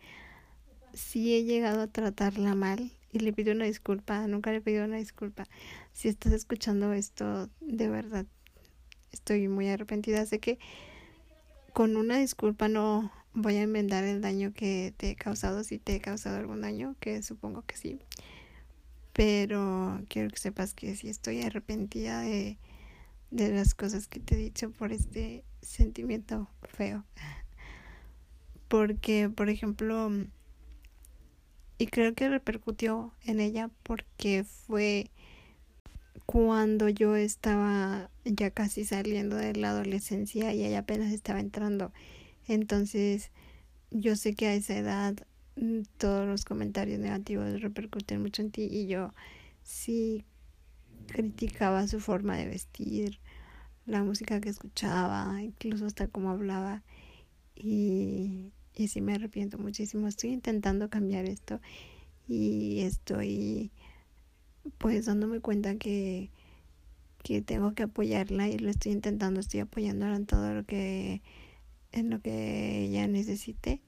sí 0.94 1.36
he 1.36 1.44
llegado 1.44 1.82
a 1.82 1.88
tratarla 1.88 2.56
mal 2.56 2.92
y 3.12 3.20
le 3.20 3.34
pido 3.34 3.54
una 3.54 3.66
disculpa, 3.66 4.26
nunca 4.28 4.52
le 4.52 4.62
pido 4.62 4.86
una 4.86 4.98
disculpa. 4.98 5.46
Si 5.94 6.08
estás 6.08 6.34
escuchando 6.34 6.94
esto, 6.94 7.50
de 7.62 7.88
verdad, 7.88 8.26
estoy 9.12 9.48
muy 9.48 9.70
arrepentida. 9.70 10.26
Sé 10.26 10.40
que 10.40 10.60
con 11.74 11.96
una 11.96 12.18
disculpa 12.18 12.68
no 12.68 13.12
voy 13.34 13.56
a 13.56 13.64
enmendar 13.64 14.04
el 14.04 14.22
daño 14.22 14.54
que 14.54 14.94
te 14.98 15.12
he 15.12 15.16
causado, 15.16 15.64
si 15.64 15.80
te 15.80 15.96
he 15.96 16.02
causado 16.02 16.38
algún 16.38 16.62
daño, 16.62 16.96
que 17.00 17.22
supongo 17.24 17.64
que 17.64 17.78
sí. 17.78 18.00
Pero 19.14 20.02
quiero 20.10 20.30
que 20.30 20.38
sepas 20.38 20.74
que 20.74 20.96
sí 20.96 21.10
estoy 21.10 21.42
arrepentida 21.44 22.22
de, 22.22 22.58
de 23.30 23.52
las 23.52 23.76
cosas 23.76 24.08
que 24.08 24.20
te 24.20 24.36
he 24.36 24.38
dicho 24.38 24.72
por 24.72 24.92
este 24.92 25.44
sentimiento 25.62 26.50
feo. 26.64 27.06
Porque, 28.68 29.30
por 29.30 29.50
ejemplo, 29.50 30.10
y 31.78 31.88
creo 31.88 32.14
que 32.14 32.30
repercutió 32.30 33.14
en 33.26 33.40
ella 33.40 33.70
porque 33.84 34.44
fue 34.44 35.10
cuando 36.26 36.90
yo 36.90 37.16
estaba 37.16 38.10
ya 38.26 38.52
casi 38.52 38.86
saliendo 38.86 39.36
de 39.36 39.56
la 39.56 39.72
adolescencia 39.72 40.54
y 40.54 40.64
ella 40.64 40.80
apenas 40.80 41.12
estaba 41.12 41.40
entrando. 41.40 41.92
Entonces, 42.48 43.32
yo 43.92 44.16
sé 44.16 44.36
que 44.36 44.48
a 44.48 44.56
esa 44.56 44.78
edad 44.78 45.16
mm, 45.56 45.82
todos 45.98 46.28
los 46.28 46.46
comentarios 46.46 47.00
negativos 47.00 47.62
repercuten 47.62 48.22
mucho 48.22 48.42
en 48.42 48.52
ti 48.52 48.68
y 48.70 48.88
yo 48.88 49.14
sí 49.64 50.26
criticaba 51.08 51.88
su 51.88 52.00
forma 52.00 52.38
de 52.38 52.48
vestir, 52.48 53.20
la 53.86 54.04
música 54.04 54.40
que 54.40 54.50
escuchaba, 54.50 55.42
incluso 55.42 55.86
hasta 55.86 56.08
cómo 56.08 56.30
hablaba 56.30 56.84
y 57.56 58.52
y 58.76 58.88
sí 58.88 59.02
me 59.02 59.14
arrepiento 59.14 59.58
muchísimo. 59.58 60.08
Estoy 60.08 60.32
intentando 60.32 60.90
cambiar 60.90 61.26
esto 61.26 61.60
y 62.28 62.80
estoy 62.82 63.72
pues 64.78 65.06
dándome 65.06 65.40
cuenta 65.40 65.76
que, 65.76 66.30
que 67.24 67.42
tengo 67.42 67.74
que 67.74 67.84
apoyarla 67.84 68.48
y 68.48 68.58
lo 68.58 68.70
estoy 68.70 68.94
intentando, 68.94 69.40
estoy 69.40 69.62
apoyándola 69.62 70.16
en 70.16 70.26
todo 70.26 70.54
lo 70.54 70.64
que 70.66 71.22
en 71.92 72.10
lo 72.10 72.20
que 72.22 72.86
ella 72.86 73.08
necesite 73.08 73.82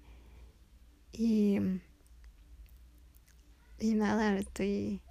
y 1.11 1.59
y 3.79 3.93
nada, 3.93 4.37
estoy 4.37 5.01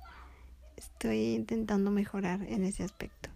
estoy 0.76 1.34
intentando 1.34 1.90
mejorar 1.90 2.42
en 2.42 2.64
ese 2.64 2.82
aspecto. 2.82 3.30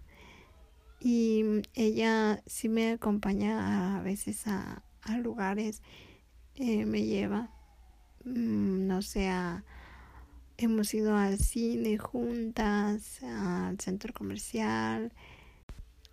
Y 1.00 1.44
ella 1.74 2.42
sí 2.46 2.68
me 2.68 2.90
acompaña 2.92 3.98
a 3.98 4.02
veces 4.02 4.46
a, 4.46 4.82
a 5.02 5.18
lugares 5.18 5.82
eh, 6.58 6.84
me 6.86 7.04
lleva, 7.04 7.50
mm, 8.24 8.86
no 8.86 9.02
sé, 9.02 9.30
hemos 10.56 10.92
ido 10.92 11.16
al 11.16 11.38
cine 11.38 11.98
juntas, 11.98 13.22
al 13.22 13.78
centro 13.80 14.12
comercial, 14.12 15.12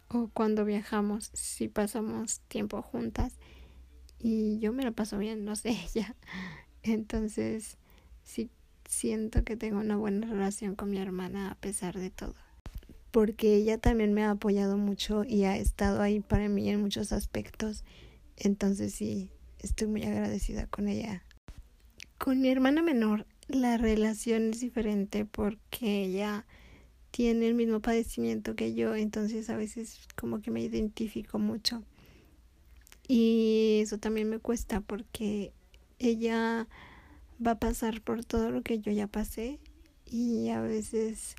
o 0.08 0.30
cuando 0.34 0.64
viajamos, 0.64 1.32
si 1.34 1.68
pasamos 1.68 2.42
tiempo 2.48 2.82
juntas, 2.82 3.34
y 4.20 4.60
yo 4.60 4.72
me 4.72 4.84
lo 4.84 4.94
paso 4.94 5.18
bien, 5.18 5.46
no 5.46 5.56
sé, 5.56 5.70
ella. 5.96 6.16
Entonces, 6.84 7.78
sí 8.24 8.50
siento 8.88 9.44
que 9.44 9.58
tengo 9.58 9.80
una 9.80 9.98
buena 9.98 10.28
relación 10.28 10.76
con 10.76 10.92
mi 10.92 11.00
hermana 11.00 11.52
a 11.52 11.56
pesar 11.56 11.98
de 11.98 12.12
todo. 12.12 12.36
Porque 13.12 13.56
ella 13.56 13.78
también 13.78 14.14
me 14.14 14.24
ha 14.24 14.32
apoyado 14.32 14.78
mucho 14.78 15.24
y 15.24 15.46
ha 15.46 15.58
estado 15.58 16.02
ahí 16.02 16.20
para 16.20 16.50
mí 16.50 16.70
en 16.70 16.82
muchos 16.82 17.12
aspectos. 17.12 17.84
Entonces 18.38 18.94
sí, 18.94 19.30
estoy 19.60 19.88
muy 19.88 20.04
agradecida 20.04 20.68
con 20.68 20.88
ella. 20.88 21.24
Con 22.18 22.42
mi 22.42 22.50
hermana 22.50 22.82
menor 22.82 23.26
la 23.48 23.78
relación 23.78 24.52
es 24.52 24.60
diferente 24.60 25.26
porque 25.26 26.04
ella 26.04 26.46
tiene 27.12 27.48
el 27.48 27.54
mismo 27.54 27.80
padecimiento 27.80 28.56
que 28.56 28.74
yo, 28.74 28.96
entonces 28.96 29.50
a 29.50 29.56
veces 29.56 30.00
como 30.16 30.42
que 30.42 30.52
me 30.52 30.62
identifico 30.62 31.40
mucho. 31.40 31.84
Y 33.08 33.80
eso 33.84 34.00
también 34.00 34.30
me 34.30 34.40
cuesta 34.40 34.82
porque 34.82 35.54
ella 36.00 36.68
va 37.46 37.52
a 37.52 37.60
pasar 37.60 38.02
por 38.02 38.26
todo 38.26 38.50
lo 38.52 38.64
que 38.64 38.80
yo 38.80 38.92
ya 38.92 39.08
pasé 39.08 39.60
y 40.06 40.50
a 40.50 40.62
veces 40.62 41.36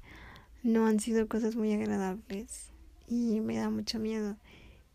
no 0.63 0.87
han 0.87 1.01
sido 1.01 1.29
cosas 1.29 1.57
muy 1.57 1.73
agradables 1.73 2.71
y 3.09 3.41
me 3.41 3.57
da 3.57 3.71
mucho 3.71 3.99
miedo 3.99 4.37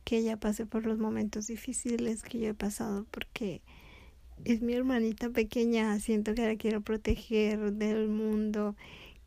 que 0.04 0.18
ella 0.18 0.38
pase 0.38 0.66
por 0.66 0.86
los 0.86 0.98
momentos 0.98 1.48
difíciles 1.48 2.24
que 2.24 2.40
yo 2.40 2.50
he 2.50 2.54
pasado 2.54 3.06
porque 3.12 3.62
es 4.46 4.62
mi 4.62 4.74
hermanita 4.74 5.30
pequeña, 5.30 6.00
siento 6.00 6.34
que 6.34 6.48
la 6.48 6.56
quiero 6.56 6.82
proteger 6.82 7.74
del 7.74 8.08
mundo, 8.10 8.76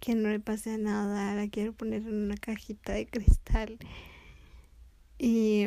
que 0.01 0.15
no 0.15 0.29
le 0.29 0.41
pase 0.41 0.77
nada, 0.79 1.35
la 1.35 1.49
quiero 1.49 1.73
poner 1.73 2.03
en 2.03 2.15
una 2.15 2.37
cajita 2.37 2.93
de 2.93 3.07
cristal. 3.07 3.79
Y, 5.19 5.67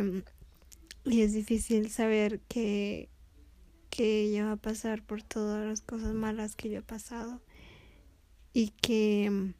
y 1.05 1.21
es 1.21 1.33
difícil 1.33 1.89
saber 1.89 2.41
que, 2.49 3.09
que 3.89 4.23
ella 4.23 4.45
va 4.45 4.51
a 4.53 4.57
pasar 4.57 5.01
por 5.01 5.23
todas 5.23 5.65
las 5.65 5.81
cosas 5.81 6.13
malas 6.13 6.55
que 6.55 6.69
yo 6.69 6.79
he 6.79 6.83
pasado 6.83 7.41
y 8.53 8.69
que 8.81 9.53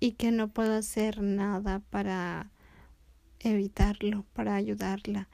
y 0.00 0.12
que 0.12 0.32
no 0.32 0.48
puedo 0.48 0.74
hacer 0.74 1.22
nada 1.22 1.80
para 1.90 2.50
evitarlo, 3.44 4.24
para 4.32 4.54
ayudarla. 4.54 5.28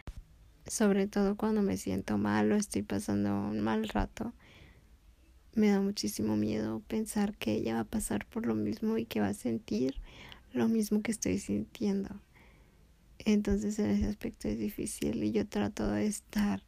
Sobre 0.66 1.06
todo 1.06 1.36
cuando 1.36 1.62
me 1.62 1.76
siento 1.76 2.18
mal 2.18 2.52
o 2.52 2.56
estoy 2.56 2.82
pasando 2.82 3.30
un 3.30 3.60
mal 3.60 3.88
rato. 3.88 4.32
Me 5.54 5.68
da 5.68 5.80
muchísimo 5.80 6.36
miedo 6.36 6.80
pensar 6.86 7.36
que 7.36 7.52
ella 7.54 7.74
va 7.74 7.80
a 7.80 7.84
pasar 7.84 8.26
por 8.26 8.46
lo 8.46 8.54
mismo 8.54 8.98
y 8.98 9.04
que 9.04 9.20
va 9.20 9.28
a 9.28 9.34
sentir 9.34 9.96
lo 10.52 10.68
mismo 10.68 11.02
que 11.02 11.10
estoy 11.10 11.38
sintiendo. 11.38 12.20
Entonces 13.18 13.78
en 13.78 13.90
ese 13.90 14.06
aspecto 14.06 14.48
es 14.48 14.58
difícil 14.58 15.22
y 15.24 15.32
yo 15.32 15.46
trato 15.46 15.88
de 15.90 16.06
estar 16.06 16.62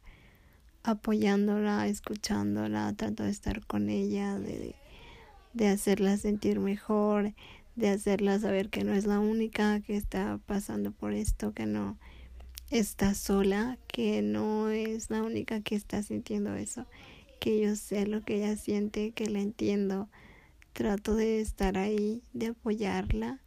apoyándola, 0.83 1.87
escuchándola, 1.87 2.93
trato 2.93 3.23
de 3.23 3.31
estar 3.31 3.65
con 3.65 3.89
ella, 3.89 4.37
de, 4.37 4.75
de 5.53 5.67
hacerla 5.67 6.17
sentir 6.17 6.59
mejor, 6.59 7.33
de 7.75 7.89
hacerla 7.89 8.39
saber 8.39 8.69
que 8.69 8.83
no 8.83 8.93
es 8.93 9.05
la 9.05 9.19
única 9.19 9.81
que 9.81 9.95
está 9.95 10.39
pasando 10.45 10.91
por 10.91 11.13
esto, 11.13 11.53
que 11.53 11.65
no 11.65 11.97
está 12.69 13.13
sola, 13.13 13.77
que 13.87 14.21
no 14.21 14.69
es 14.69 15.09
la 15.09 15.23
única 15.23 15.61
que 15.61 15.75
está 15.75 16.01
sintiendo 16.03 16.55
eso, 16.55 16.85
que 17.39 17.59
yo 17.59 17.75
sé 17.75 18.07
lo 18.07 18.23
que 18.23 18.37
ella 18.37 18.55
siente, 18.55 19.11
que 19.11 19.29
la 19.29 19.39
entiendo, 19.39 20.09
trato 20.73 21.15
de 21.15 21.39
estar 21.41 21.77
ahí, 21.77 22.23
de 22.33 22.47
apoyarla. 22.47 23.39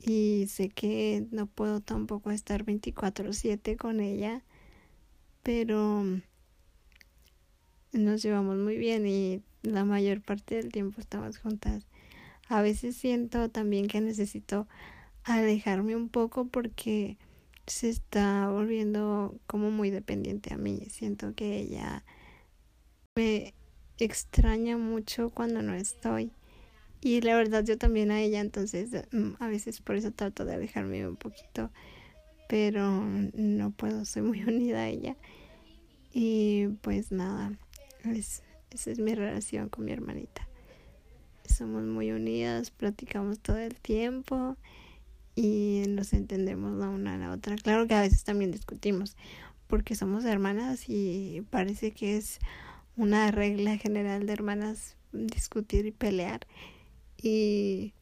Y 0.00 0.46
sé 0.48 0.68
que 0.68 1.26
no 1.32 1.46
puedo 1.46 1.80
tampoco 1.80 2.30
estar 2.30 2.64
24/7 2.64 3.76
con 3.76 3.98
ella, 4.00 4.44
pero 5.42 6.04
nos 7.92 8.22
llevamos 8.22 8.58
muy 8.58 8.76
bien 8.76 9.06
y 9.08 9.42
la 9.62 9.84
mayor 9.84 10.20
parte 10.22 10.54
del 10.54 10.70
tiempo 10.70 11.00
estamos 11.00 11.38
juntas. 11.38 11.86
A 12.48 12.62
veces 12.62 12.96
siento 12.96 13.50
también 13.50 13.88
que 13.88 14.00
necesito 14.00 14.66
alejarme 15.24 15.94
un 15.96 16.08
poco 16.08 16.46
porque 16.46 17.18
se 17.66 17.90
está 17.90 18.48
volviendo 18.48 19.38
como 19.46 19.70
muy 19.70 19.90
dependiente 19.90 20.54
a 20.54 20.56
mí. 20.56 20.86
Siento 20.88 21.34
que 21.34 21.58
ella 21.58 22.04
me 23.14 23.52
extraña 23.98 24.78
mucho 24.78 25.30
cuando 25.30 25.60
no 25.60 25.74
estoy. 25.74 26.32
Y 27.00 27.20
la 27.20 27.36
verdad 27.36 27.64
yo 27.64 27.76
también 27.76 28.10
a 28.10 28.20
ella, 28.20 28.40
entonces 28.40 28.90
mm, 29.12 29.34
a 29.40 29.48
veces 29.48 29.80
por 29.80 29.96
eso 29.96 30.10
trato 30.10 30.44
de 30.46 30.54
alejarme 30.54 31.06
un 31.06 31.16
poquito. 31.16 31.70
Pero 32.48 33.04
no 33.34 33.70
puedo, 33.72 34.06
soy 34.06 34.22
muy 34.22 34.42
unida 34.44 34.84
a 34.84 34.88
ella. 34.88 35.16
Y 36.14 36.68
pues 36.80 37.12
nada, 37.12 37.52
esa 38.04 38.90
es 38.90 38.98
mi 38.98 39.14
relación 39.14 39.68
con 39.68 39.84
mi 39.84 39.92
hermanita 39.92 40.47
somos 41.48 41.82
muy 41.84 42.12
unidas, 42.12 42.70
platicamos 42.70 43.40
todo 43.40 43.58
el 43.58 43.76
tiempo 43.76 44.56
y 45.34 45.84
nos 45.88 46.12
entendemos 46.12 46.76
la 46.78 46.88
una 46.88 47.14
a 47.14 47.18
la 47.18 47.32
otra. 47.32 47.56
Claro 47.56 47.86
que 47.86 47.94
a 47.94 48.02
veces 48.02 48.24
también 48.24 48.52
discutimos 48.52 49.16
porque 49.68 49.94
somos 49.94 50.24
hermanas 50.24 50.84
y 50.88 51.42
parece 51.50 51.92
que 51.92 52.16
es 52.16 52.38
una 52.96 53.30
regla 53.30 53.76
general 53.78 54.26
de 54.26 54.32
hermanas 54.32 54.96
discutir 55.12 55.86
y 55.86 55.92
pelear 55.92 56.46
y 57.22 57.92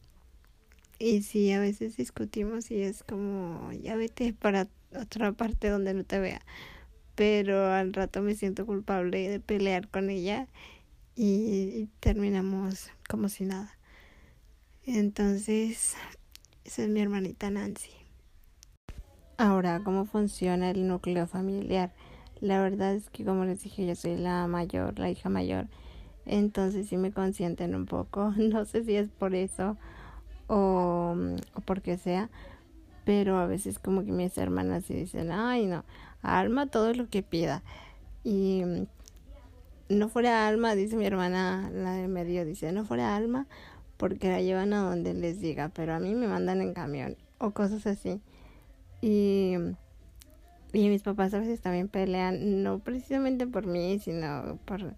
Y 0.99 1.21
sí, 1.21 1.51
a 1.51 1.59
veces 1.59 1.97
discutimos 1.97 2.71
y 2.71 2.81
es 2.81 3.03
como, 3.03 3.71
ya 3.73 3.95
vete 3.95 4.33
para 4.33 4.67
otra 4.99 5.31
parte 5.31 5.69
donde 5.69 5.93
no 5.93 6.03
te 6.03 6.19
vea. 6.19 6.41
Pero 7.15 7.71
al 7.71 7.93
rato 7.93 8.21
me 8.21 8.35
siento 8.35 8.65
culpable 8.65 9.29
de 9.29 9.39
pelear 9.39 9.87
con 9.89 10.09
ella 10.09 10.47
y, 11.17 11.89
terminamos 11.99 12.91
como 13.09 13.27
si 13.27 13.45
nada. 13.45 13.71
Entonces, 14.85 15.95
esa 16.63 16.83
es 16.83 16.89
mi 16.89 17.01
hermanita 17.01 17.49
Nancy. 17.49 17.91
Ahora, 19.37 19.81
¿cómo 19.83 20.05
funciona 20.05 20.69
el 20.69 20.87
núcleo 20.87 21.27
familiar? 21.27 21.93
La 22.39 22.61
verdad 22.61 22.93
es 22.93 23.09
que, 23.09 23.25
como 23.25 23.45
les 23.45 23.63
dije, 23.63 23.85
yo 23.85 23.95
soy 23.95 24.15
la 24.15 24.47
mayor, 24.47 24.97
la 24.99 25.09
hija 25.09 25.29
mayor. 25.29 25.67
Entonces 26.25 26.87
sí 26.87 26.97
me 26.97 27.11
consienten 27.11 27.75
un 27.75 27.85
poco. 27.85 28.31
No 28.37 28.65
sé 28.65 28.83
si 28.83 28.95
es 28.95 29.09
por 29.09 29.33
eso 29.33 29.77
o, 30.47 31.15
o 31.53 31.61
porque 31.61 31.97
sea, 31.97 32.29
pero 33.05 33.37
a 33.37 33.47
veces 33.47 33.79
como 33.79 34.05
que 34.05 34.11
mis 34.11 34.37
hermanas 34.37 34.85
se 34.85 34.93
dicen, 34.93 35.31
ay 35.31 35.65
no, 35.65 35.83
Alma 36.21 36.67
todo 36.67 36.93
lo 36.93 37.09
que 37.09 37.23
pida. 37.23 37.63
Y 38.23 38.63
no 39.89 40.09
fuera 40.09 40.47
Alma, 40.47 40.75
dice 40.75 40.95
mi 40.95 41.05
hermana, 41.05 41.69
la 41.73 41.93
de 41.93 42.07
medio, 42.07 42.45
dice, 42.45 42.71
no 42.71 42.85
fuera 42.85 43.15
Alma 43.15 43.47
porque 43.97 44.29
la 44.29 44.41
llevan 44.41 44.73
a 44.73 44.81
donde 44.81 45.13
les 45.13 45.39
diga, 45.41 45.69
pero 45.69 45.93
a 45.93 45.99
mí 45.99 46.13
me 46.13 46.27
mandan 46.27 46.61
en 46.61 46.73
camión 46.73 47.17
o 47.39 47.51
cosas 47.51 47.85
así. 47.87 48.21
Y, 49.01 49.55
y 50.73 50.89
mis 50.89 51.01
papás 51.01 51.33
a 51.33 51.39
veces 51.39 51.61
también 51.61 51.87
pelean, 51.87 52.63
no 52.63 52.79
precisamente 52.79 53.47
por 53.47 53.65
mí, 53.65 53.99
sino 53.99 54.59
por, 54.65 54.93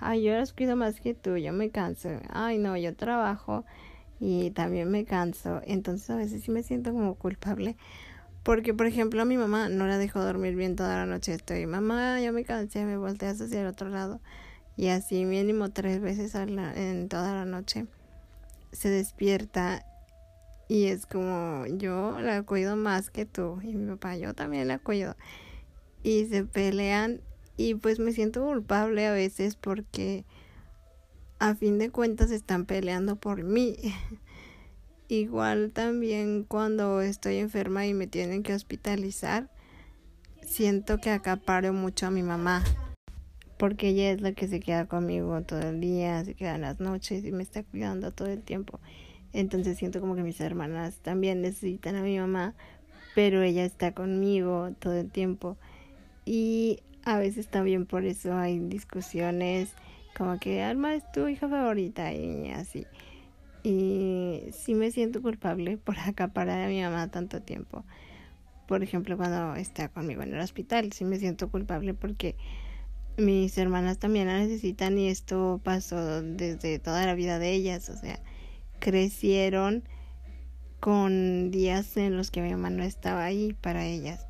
ay, 0.00 0.22
yo 0.22 0.34
las 0.34 0.52
cuido 0.52 0.76
más 0.76 1.00
que 1.00 1.14
tú, 1.14 1.36
yo 1.36 1.52
me 1.52 1.70
canso, 1.70 2.10
ay 2.30 2.58
no, 2.58 2.76
yo 2.76 2.94
trabajo 2.94 3.64
y 4.20 4.50
también 4.52 4.90
me 4.90 5.04
canso. 5.04 5.60
Entonces 5.64 6.08
a 6.10 6.16
veces 6.16 6.42
sí 6.42 6.50
me 6.50 6.62
siento 6.62 6.92
como 6.92 7.16
culpable. 7.16 7.76
Porque, 8.44 8.74
por 8.74 8.86
ejemplo, 8.86 9.22
a 9.22 9.24
mi 9.24 9.36
mamá 9.36 9.68
no 9.68 9.86
la 9.86 9.98
dejo 9.98 10.22
dormir 10.22 10.54
bien 10.54 10.76
toda 10.76 10.96
la 10.96 11.06
noche. 11.06 11.34
Estoy, 11.34 11.66
mamá, 11.66 12.20
ya 12.20 12.30
me 12.30 12.44
cansé, 12.44 12.84
me 12.84 12.96
volteas 12.96 13.40
hacia 13.40 13.62
el 13.62 13.66
otro 13.66 13.88
lado. 13.88 14.20
Y 14.76 14.88
así 14.88 15.24
mínimo 15.24 15.70
tres 15.70 16.00
veces 16.00 16.34
en 16.34 17.08
toda 17.08 17.32
la 17.32 17.44
noche 17.44 17.86
se 18.72 18.90
despierta 18.90 19.84
y 20.68 20.86
es 20.86 21.06
como 21.06 21.64
yo 21.66 22.18
la 22.20 22.42
cuido 22.42 22.76
más 22.76 23.10
que 23.10 23.24
tú 23.24 23.60
y 23.62 23.74
mi 23.74 23.88
papá 23.92 24.16
yo 24.16 24.34
también 24.34 24.66
la 24.66 24.78
cuido 24.78 25.14
y 26.02 26.26
se 26.26 26.44
pelean 26.44 27.20
y 27.56 27.74
pues 27.76 28.00
me 28.00 28.12
siento 28.12 28.44
culpable 28.44 29.06
a 29.06 29.12
veces 29.12 29.54
porque 29.56 30.24
a 31.38 31.54
fin 31.54 31.78
de 31.78 31.90
cuentas 31.90 32.30
están 32.30 32.64
peleando 32.64 33.16
por 33.16 33.42
mí. 33.44 33.76
Igual 35.08 35.70
también 35.72 36.44
cuando 36.44 37.02
estoy 37.02 37.36
enferma 37.36 37.86
y 37.86 37.92
me 37.92 38.06
tienen 38.06 38.42
que 38.42 38.54
hospitalizar, 38.54 39.50
siento 40.40 40.98
que 40.98 41.10
acaparo 41.10 41.74
mucho 41.74 42.06
a 42.06 42.10
mi 42.10 42.22
mamá, 42.22 42.64
porque 43.58 43.88
ella 43.88 44.10
es 44.12 44.22
la 44.22 44.32
que 44.32 44.48
se 44.48 44.60
queda 44.60 44.86
conmigo 44.86 45.42
todo 45.42 45.60
el 45.60 45.80
día, 45.80 46.24
se 46.24 46.34
queda 46.34 46.54
en 46.54 46.62
las 46.62 46.80
noches 46.80 47.22
y 47.24 47.32
me 47.32 47.42
está 47.42 47.62
cuidando 47.62 48.12
todo 48.12 48.28
el 48.28 48.40
tiempo. 48.40 48.80
Entonces 49.34 49.76
siento 49.76 50.00
como 50.00 50.14
que 50.14 50.22
mis 50.22 50.40
hermanas 50.40 50.96
también 51.02 51.42
necesitan 51.42 51.96
a 51.96 52.02
mi 52.02 52.18
mamá, 52.18 52.54
pero 53.14 53.42
ella 53.42 53.64
está 53.64 53.92
conmigo 53.92 54.70
todo 54.78 54.94
el 54.94 55.10
tiempo. 55.10 55.58
Y 56.24 56.80
a 57.04 57.18
veces 57.18 57.48
también 57.48 57.84
por 57.84 58.04
eso 58.04 58.34
hay 58.34 58.58
discusiones 58.58 59.74
como 60.16 60.38
que 60.38 60.62
Alma 60.62 60.94
es 60.94 61.10
tu 61.12 61.28
hija 61.28 61.48
favorita 61.48 62.12
y 62.14 62.50
así. 62.52 62.86
Y 63.64 64.42
sí 64.52 64.74
me 64.74 64.92
siento 64.92 65.22
culpable 65.22 65.78
por 65.84 65.98
acaparar 65.98 66.60
a 66.60 66.68
mi 66.68 66.80
mamá 66.80 67.10
tanto 67.10 67.42
tiempo. 67.42 67.84
Por 68.68 68.82
ejemplo, 68.82 69.16
cuando 69.16 69.56
está 69.56 69.88
conmigo 69.88 70.22
en 70.22 70.34
el 70.34 70.40
hospital, 70.40 70.92
sí 70.92 71.04
me 71.04 71.18
siento 71.18 71.50
culpable 71.50 71.94
porque 71.94 72.36
mis 73.16 73.56
hermanas 73.58 73.98
también 73.98 74.26
la 74.26 74.38
necesitan 74.38 74.98
y 74.98 75.08
esto 75.08 75.60
pasó 75.64 76.22
desde 76.22 76.78
toda 76.78 77.04
la 77.06 77.14
vida 77.14 77.38
de 77.38 77.52
ellas. 77.52 77.88
O 77.88 77.96
sea, 77.96 78.20
crecieron 78.78 79.82
con 80.80 81.50
días 81.50 81.96
en 81.96 82.16
los 82.16 82.30
que 82.30 82.42
mi 82.42 82.50
mamá 82.50 82.68
no 82.68 82.82
estaba 82.82 83.24
ahí 83.24 83.54
para 83.54 83.86
ellas. 83.86 84.26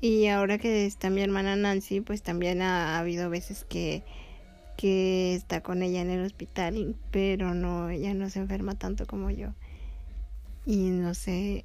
Y 0.00 0.26
ahora 0.26 0.58
que 0.58 0.86
está 0.86 1.10
mi 1.10 1.22
hermana 1.22 1.54
Nancy, 1.56 2.00
pues 2.00 2.22
también 2.22 2.60
ha 2.60 2.98
habido 2.98 3.30
veces 3.30 3.64
que 3.64 4.04
que 4.76 5.34
está 5.34 5.62
con 5.62 5.82
ella 5.82 6.00
en 6.00 6.10
el 6.10 6.24
hospital, 6.24 6.96
pero 7.10 7.54
no, 7.54 7.88
ella 7.88 8.14
no 8.14 8.28
se 8.30 8.40
enferma 8.40 8.74
tanto 8.74 9.06
como 9.06 9.30
yo. 9.30 9.54
Y 10.66 10.90
no 10.90 11.14
sé 11.14 11.64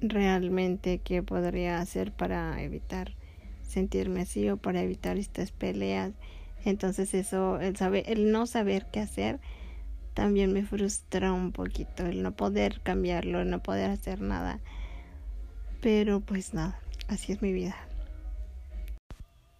realmente 0.00 0.98
qué 0.98 1.22
podría 1.22 1.78
hacer 1.78 2.12
para 2.12 2.62
evitar 2.62 3.14
sentirme 3.62 4.22
así 4.22 4.48
o 4.48 4.56
para 4.56 4.82
evitar 4.82 5.16
estas 5.18 5.52
peleas. 5.52 6.12
Entonces 6.64 7.12
eso, 7.14 7.60
el 7.60 7.76
saber, 7.76 8.04
el 8.06 8.30
no 8.32 8.46
saber 8.46 8.86
qué 8.90 9.00
hacer, 9.00 9.40
también 10.14 10.52
me 10.52 10.64
frustra 10.64 11.32
un 11.32 11.52
poquito, 11.52 12.06
el 12.06 12.22
no 12.22 12.32
poder 12.32 12.80
cambiarlo, 12.82 13.40
el 13.40 13.50
no 13.50 13.62
poder 13.62 13.90
hacer 13.90 14.20
nada. 14.20 14.60
Pero 15.80 16.20
pues 16.20 16.54
nada, 16.54 16.78
así 17.08 17.32
es 17.32 17.42
mi 17.42 17.52
vida. 17.52 17.76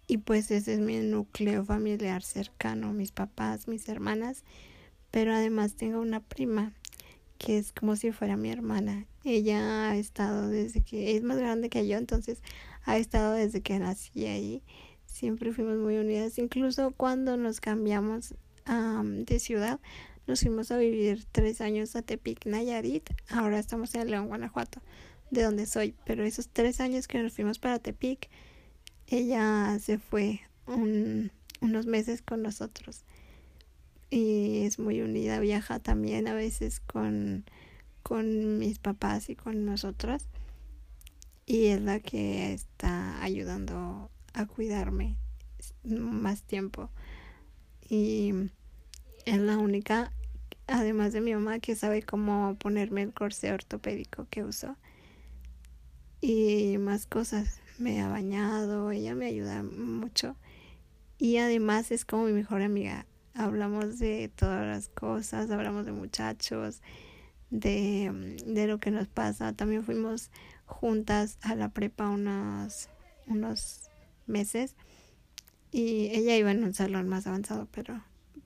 Y 0.07 0.17
pues 0.19 0.51
ese 0.51 0.73
es 0.73 0.79
mi 0.79 0.97
núcleo 0.99 1.65
familiar 1.65 2.21
cercano, 2.23 2.93
mis 2.93 3.11
papás, 3.11 3.67
mis 3.67 3.89
hermanas, 3.89 4.43
pero 5.11 5.33
además 5.33 5.75
tengo 5.75 5.99
una 5.99 6.19
prima 6.19 6.73
que 7.37 7.57
es 7.57 7.71
como 7.71 7.95
si 7.95 8.11
fuera 8.11 8.37
mi 8.37 8.49
hermana. 8.49 9.07
Ella 9.23 9.89
ha 9.89 9.97
estado 9.97 10.47
desde 10.47 10.81
que 10.81 11.17
es 11.17 11.23
más 11.23 11.37
grande 11.37 11.69
que 11.69 11.87
yo, 11.87 11.97
entonces 11.97 12.41
ha 12.83 12.97
estado 12.97 13.33
desde 13.33 13.61
que 13.61 13.79
nací 13.79 14.25
ahí. 14.25 14.63
Siempre 15.05 15.51
fuimos 15.53 15.77
muy 15.77 15.97
unidas, 15.97 16.37
incluso 16.37 16.91
cuando 16.91 17.37
nos 17.37 17.59
cambiamos 17.59 18.35
de 18.65 19.39
ciudad, 19.39 19.79
nos 20.27 20.41
fuimos 20.41 20.71
a 20.71 20.77
vivir 20.77 21.25
tres 21.31 21.61
años 21.61 21.95
a 21.95 22.01
Tepic, 22.01 22.45
Nayarit. 22.45 23.09
Ahora 23.29 23.59
estamos 23.59 23.93
en 23.95 24.09
León, 24.09 24.27
Guanajuato, 24.27 24.81
de 25.29 25.43
donde 25.43 25.65
soy. 25.67 25.95
Pero 26.05 26.23
esos 26.23 26.49
tres 26.49 26.79
años 26.79 27.07
que 27.07 27.21
nos 27.21 27.33
fuimos 27.33 27.59
para 27.59 27.79
Tepic, 27.79 28.29
ella 29.07 29.77
se 29.79 29.97
fue 29.97 30.41
unos 30.67 31.85
meses 31.85 32.21
con 32.21 32.41
nosotros. 32.41 33.03
Y 34.09 34.63
es 34.65 34.79
muy 34.79 35.01
unida, 35.01 35.39
viaja 35.39 35.79
también 35.79 36.27
a 36.27 36.33
veces 36.33 36.79
con, 36.79 37.45
con 38.03 38.59
mis 38.59 38.79
papás 38.79 39.29
y 39.29 39.35
con 39.35 39.65
nosotras 39.65 40.27
y 41.45 41.67
es 41.67 41.81
la 41.81 41.99
que 41.99 42.53
está 42.53 43.21
ayudando 43.21 44.09
a 44.33 44.45
cuidarme 44.45 45.15
más 45.83 46.41
tiempo. 46.43 46.89
Y 47.87 48.33
es 49.25 49.37
la 49.37 49.57
única 49.57 50.11
además 50.67 51.13
de 51.13 51.21
mi 51.21 51.33
mamá 51.33 51.59
que 51.59 51.75
sabe 51.75 52.01
cómo 52.01 52.55
ponerme 52.59 53.03
el 53.03 53.13
corsé 53.13 53.51
ortopédico 53.51 54.27
que 54.29 54.43
uso. 54.43 54.75
Y 56.21 56.77
más 56.79 57.05
cosas 57.05 57.61
me 57.77 58.01
ha 58.01 58.09
bañado, 58.09 58.91
ella 58.91 59.15
me 59.15 59.27
ayuda 59.27 59.63
mucho 59.63 60.35
y 61.17 61.37
además 61.37 61.91
es 61.91 62.05
como 62.05 62.25
mi 62.25 62.33
mejor 62.33 62.61
amiga. 62.61 63.05
Hablamos 63.33 63.99
de 63.99 64.31
todas 64.35 64.65
las 64.65 64.89
cosas, 64.89 65.49
hablamos 65.51 65.85
de 65.85 65.91
muchachos, 65.91 66.81
de, 67.49 68.37
de 68.45 68.67
lo 68.67 68.79
que 68.79 68.91
nos 68.91 69.07
pasa. 69.07 69.53
También 69.53 69.83
fuimos 69.83 70.29
juntas 70.65 71.37
a 71.41 71.55
la 71.55 71.69
prepa 71.69 72.09
unos, 72.09 72.89
unos 73.27 73.89
meses 74.25 74.75
y 75.71 76.07
ella 76.13 76.37
iba 76.37 76.51
en 76.51 76.63
un 76.63 76.73
salón 76.73 77.07
más 77.07 77.27
avanzado, 77.27 77.67
pero, 77.71 78.01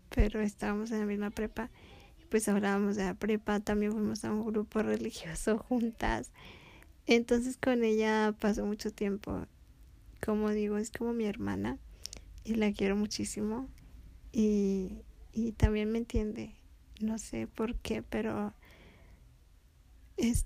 pero 0.09 0.41
estábamos 0.41 0.91
en 0.91 0.99
la 0.99 1.05
misma 1.05 1.29
prepa. 1.29 1.69
Pues 2.29 2.47
hablábamos 2.47 2.95
de 2.95 3.05
la 3.05 3.15
prepa, 3.15 3.59
también 3.59 3.91
fuimos 3.91 4.23
a 4.23 4.31
un 4.31 4.45
grupo 4.45 4.83
religioso 4.83 5.57
juntas. 5.57 6.31
Entonces 7.09 7.57
con 7.57 7.83
ella 7.83 8.35
pasó 8.39 8.67
mucho 8.67 8.91
tiempo. 8.91 9.47
Como 10.23 10.51
digo, 10.51 10.77
es 10.77 10.91
como 10.91 11.11
mi 11.11 11.25
hermana 11.25 11.79
y 12.43 12.53
la 12.53 12.71
quiero 12.71 12.95
muchísimo 12.95 13.67
y, 14.31 15.01
y 15.33 15.53
también 15.53 15.91
me 15.91 15.97
entiende. 15.97 16.53
No 16.99 17.17
sé 17.17 17.47
por 17.47 17.73
qué, 17.77 18.03
pero 18.03 18.53
es 20.17 20.45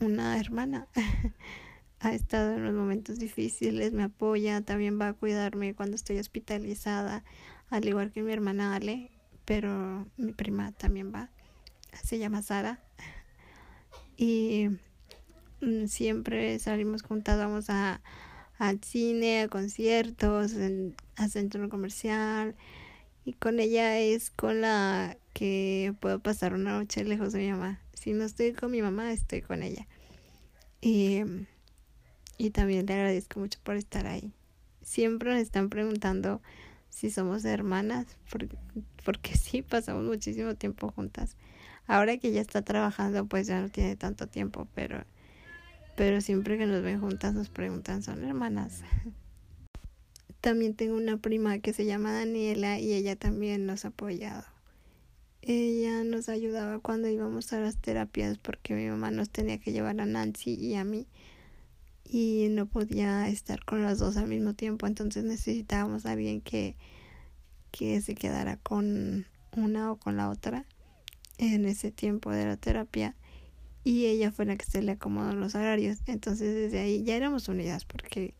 una 0.00 0.40
hermana. 0.40 0.88
ha 2.00 2.14
estado 2.14 2.54
en 2.54 2.64
los 2.64 2.72
momentos 2.74 3.18
difíciles, 3.18 3.92
me 3.92 4.04
apoya, 4.04 4.62
también 4.62 4.98
va 4.98 5.08
a 5.08 5.12
cuidarme 5.12 5.74
cuando 5.74 5.96
estoy 5.96 6.18
hospitalizada, 6.18 7.22
al 7.68 7.86
igual 7.86 8.12
que 8.12 8.22
mi 8.22 8.32
hermana 8.32 8.74
Ale, 8.74 9.10
pero 9.44 10.06
mi 10.16 10.32
prima 10.32 10.72
también 10.72 11.12
va. 11.14 11.28
Se 12.02 12.18
llama 12.18 12.40
Sara. 12.40 12.82
Y 14.18 14.70
siempre 15.86 16.58
salimos 16.58 17.02
juntas, 17.02 17.38
vamos 17.38 17.70
a, 17.70 18.00
al 18.58 18.82
cine, 18.82 19.42
a 19.42 19.48
conciertos, 19.48 20.54
a 21.16 21.28
centro 21.28 21.68
comercial. 21.68 22.54
Y 23.24 23.32
con 23.34 23.58
ella 23.58 23.98
es 23.98 24.30
con 24.30 24.60
la 24.60 25.16
que 25.32 25.94
puedo 26.00 26.20
pasar 26.20 26.54
una 26.54 26.78
noche 26.78 27.04
lejos 27.04 27.32
de 27.32 27.40
mi 27.40 27.50
mamá. 27.50 27.80
Si 27.92 28.12
no 28.12 28.24
estoy 28.24 28.52
con 28.52 28.70
mi 28.70 28.82
mamá, 28.82 29.12
estoy 29.12 29.42
con 29.42 29.62
ella. 29.62 29.86
Y, 30.80 31.22
y 32.38 32.50
también 32.50 32.86
le 32.86 32.94
agradezco 32.94 33.40
mucho 33.40 33.58
por 33.62 33.76
estar 33.76 34.06
ahí. 34.06 34.32
Siempre 34.82 35.32
nos 35.32 35.40
están 35.40 35.68
preguntando 35.68 36.40
si 36.88 37.10
somos 37.10 37.44
hermanas, 37.44 38.06
porque, 38.30 38.56
porque 39.04 39.36
sí, 39.36 39.62
pasamos 39.62 40.04
muchísimo 40.04 40.54
tiempo 40.54 40.92
juntas. 40.92 41.36
Ahora 41.86 42.16
que 42.16 42.32
ya 42.32 42.40
está 42.40 42.62
trabajando, 42.62 43.26
pues 43.26 43.46
ya 43.46 43.60
no 43.60 43.68
tiene 43.68 43.96
tanto 43.96 44.26
tiempo, 44.26 44.66
pero, 44.74 45.04
pero 45.96 46.20
siempre 46.20 46.58
que 46.58 46.66
nos 46.66 46.82
ven 46.82 47.00
juntas 47.00 47.34
nos 47.34 47.48
preguntan, 47.48 48.02
¿son 48.02 48.22
hermanas? 48.22 48.82
También 50.40 50.74
tengo 50.74 50.96
una 50.96 51.16
prima 51.16 51.58
que 51.58 51.72
se 51.72 51.86
llama 51.86 52.12
Daniela 52.12 52.78
y 52.78 52.92
ella 52.92 53.16
también 53.16 53.66
nos 53.66 53.84
ha 53.84 53.88
apoyado. 53.88 54.44
Ella 55.42 56.04
nos 56.04 56.28
ayudaba 56.28 56.78
cuando 56.78 57.08
íbamos 57.08 57.52
a 57.52 57.58
las 57.58 57.76
terapias 57.78 58.38
porque 58.38 58.74
mi 58.74 58.86
mamá 58.88 59.10
nos 59.10 59.30
tenía 59.30 59.58
que 59.58 59.72
llevar 59.72 60.00
a 60.00 60.06
Nancy 60.06 60.54
y 60.54 60.74
a 60.74 60.84
mí 60.84 61.08
y 62.04 62.48
no 62.50 62.66
podía 62.66 63.28
estar 63.28 63.64
con 63.64 63.82
las 63.82 63.98
dos 63.98 64.16
al 64.16 64.28
mismo 64.28 64.54
tiempo, 64.54 64.86
entonces 64.86 65.24
necesitábamos 65.24 66.06
a 66.06 66.12
alguien 66.12 66.40
que, 66.40 66.76
que 67.72 68.00
se 68.00 68.14
quedara 68.14 68.56
con 68.58 69.26
una 69.52 69.90
o 69.90 69.96
con 69.96 70.16
la 70.16 70.30
otra 70.30 70.64
en 71.38 71.64
ese 71.64 71.90
tiempo 71.90 72.30
de 72.30 72.44
la 72.44 72.56
terapia 72.56 73.16
y 73.86 74.06
ella 74.06 74.32
fue 74.32 74.46
la 74.46 74.56
que 74.56 74.64
se 74.64 74.82
le 74.82 74.90
acomodó 74.90 75.32
los 75.32 75.54
horarios. 75.54 75.98
Entonces 76.06 76.56
desde 76.56 76.80
ahí 76.80 77.04
ya 77.04 77.14
éramos 77.14 77.46
unidas 77.46 77.84
porque 77.84 78.34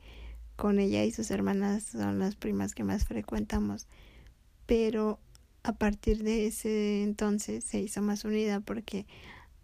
con 0.56 0.80
ella 0.80 1.04
y 1.04 1.12
sus 1.12 1.30
hermanas 1.30 1.84
son 1.84 2.18
las 2.18 2.34
primas 2.34 2.74
que 2.74 2.82
más 2.82 3.04
frecuentamos. 3.04 3.86
Pero 4.66 5.20
a 5.62 5.74
partir 5.74 6.24
de 6.24 6.48
ese 6.48 7.04
entonces 7.04 7.62
se 7.62 7.78
hizo 7.78 8.02
más 8.02 8.24
unida 8.24 8.58
porque 8.58 9.06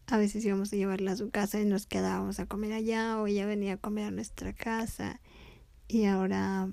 a 0.07 0.19
veces 0.19 0.45
íbamos 0.45 0.73
a 0.73 0.77
llevarla 0.77 1.13
a 1.13 1.17
su 1.17 1.31
casa 1.31 1.61
y 1.61 1.65
nos 1.65 1.87
quedábamos 1.87 2.39
a 2.39 2.47
comer 2.47 2.75
allá 2.75 3.21
o 3.21 3.27
ella 3.27 3.45
venía 3.45 3.73
a 3.73 3.77
comer 3.77 4.05
a 4.05 4.11
nuestra 4.13 4.53
casa 4.53 5.21
y 5.89 6.05
ahora 6.05 6.71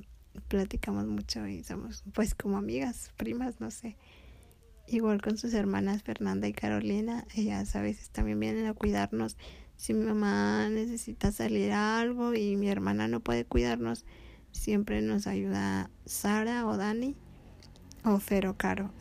platicamos 0.49 1.07
mucho 1.07 1.47
y 1.47 1.63
somos 1.63 2.03
pues 2.13 2.35
como 2.35 2.57
amigas, 2.57 3.11
primas, 3.17 3.59
no 3.59 3.71
sé. 3.71 3.97
Igual 4.91 5.21
con 5.21 5.37
sus 5.37 5.53
hermanas 5.53 6.01
Fernanda 6.01 6.47
y 6.47 6.53
Carolina, 6.53 7.23
ellas 7.35 7.75
a 7.75 7.81
veces 7.81 8.09
también 8.09 8.39
vienen 8.39 8.65
a 8.65 8.73
cuidarnos. 8.73 9.37
Si 9.77 9.93
mi 9.93 10.03
mamá 10.03 10.67
necesita 10.69 11.31
salir 11.31 11.73
algo 11.73 12.33
y 12.33 12.55
mi 12.55 12.69
hermana 12.69 13.07
no 13.07 13.19
puede 13.19 13.45
cuidarnos, 13.45 14.03
siempre 14.51 15.03
nos 15.03 15.27
ayuda 15.27 15.91
Sara 16.05 16.65
o 16.65 16.75
Dani 16.75 17.15
o 18.03 18.17
Fer 18.17 18.47
o 18.47 18.57
Caro. 18.57 18.91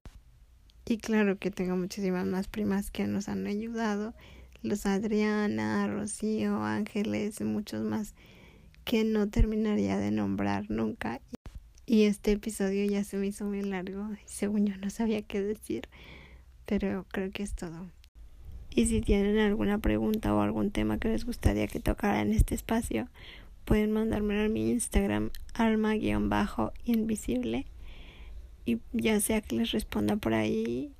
Y 0.85 0.99
claro 0.99 1.39
que 1.39 1.51
tengo 1.51 1.75
muchísimas 1.75 2.27
más 2.27 2.49
primas 2.49 2.91
que 2.91 3.07
nos 3.07 3.31
han 3.31 3.47
ayudado. 3.47 4.15
Los 4.61 4.85
Adriana, 4.85 5.87
Rocío, 5.87 6.65
Ángeles 6.65 7.41
y 7.41 7.45
muchos 7.45 7.83
más 7.83 8.15
que 8.85 9.05
no 9.05 9.31
terminaría 9.31 9.97
de 9.97 10.11
nombrar 10.11 10.71
nunca. 10.71 11.23
Y 11.91 12.05
este 12.05 12.33
episodio 12.33 12.85
ya 12.85 13.03
se 13.03 13.17
me 13.17 13.29
hizo 13.29 13.47
muy 13.47 13.63
largo 13.63 14.11
y 14.13 14.19
según 14.27 14.67
yo 14.67 14.77
no 14.77 14.91
sabía 14.91 15.23
qué 15.23 15.41
decir, 15.41 15.89
pero 16.67 17.07
creo 17.11 17.31
que 17.31 17.43
es 17.43 17.55
todo. 17.55 17.87
Y 18.69 18.89
si 18.89 19.01
tienen 19.01 19.39
alguna 19.39 19.79
pregunta 19.79 20.35
o 20.35 20.43
algún 20.43 20.71
tema 20.71 20.99
que 20.99 21.09
les 21.09 21.25
gustaría 21.25 21.67
que 21.67 21.81
tocara 21.81 22.21
en 22.21 22.35
este 22.35 22.55
espacio, 22.55 23.09
pueden 23.65 23.93
mandármelo 23.93 24.43
a 24.43 24.49
mi 24.49 24.69
Instagram, 24.69 25.31
alma-invisible. 25.55 27.65
Y 28.67 28.81
ya 28.93 29.19
sea 29.21 29.41
que 29.41 29.57
les 29.57 29.71
responda 29.71 30.17
por 30.17 30.35
ahí 30.35 30.93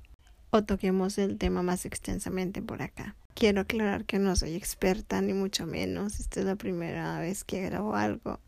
o 0.49 0.63
toquemos 0.63 1.19
el 1.19 1.37
tema 1.37 1.61
más 1.61 1.85
extensamente 1.85 2.63
por 2.63 2.81
acá. 2.81 3.15
Quiero 3.35 3.61
aclarar 3.61 4.05
que 4.05 4.17
no 4.17 4.35
soy 4.35 4.55
experta 4.55 5.21
ni 5.21 5.33
mucho 5.33 5.67
menos. 5.67 6.19
Esta 6.19 6.39
es 6.39 6.47
la 6.47 6.55
primera 6.55 7.19
vez 7.19 7.43
que 7.43 7.61
grabo 7.61 7.95
algo 7.95 8.39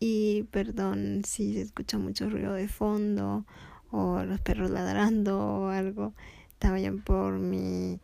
y 0.00 0.44
perdón 0.50 1.22
si 1.24 1.54
se 1.54 1.62
escucha 1.62 1.98
mucho 1.98 2.28
ruido 2.28 2.54
de 2.54 2.68
fondo 2.68 3.44
o 3.90 4.24
los 4.24 4.40
perros 4.40 4.70
ladrando 4.70 5.38
o 5.38 5.68
algo. 5.68 6.14
También 6.58 7.02
por 7.02 7.38
mi 7.38 8.00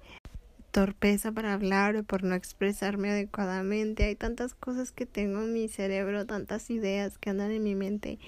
torpeza 0.70 1.33
para 1.33 1.53
hablar 1.53 1.96
o 1.96 2.05
por 2.05 2.22
no 2.22 2.35
expresarme 2.35 3.11
adecuadamente. 3.11 4.05
Hay 4.05 4.16
tantas 4.16 4.55
cosas 4.55 4.92
que 4.92 5.07
tengo 5.07 5.42
en 5.42 5.53
mi 5.53 5.68
cerebro, 5.68 6.26
tantas 6.26 6.70
ideas 6.70 7.18
que 7.18 7.31
andan 7.31 7.50
en 7.50 7.64
mi 7.64 7.74
mente, 7.74 8.18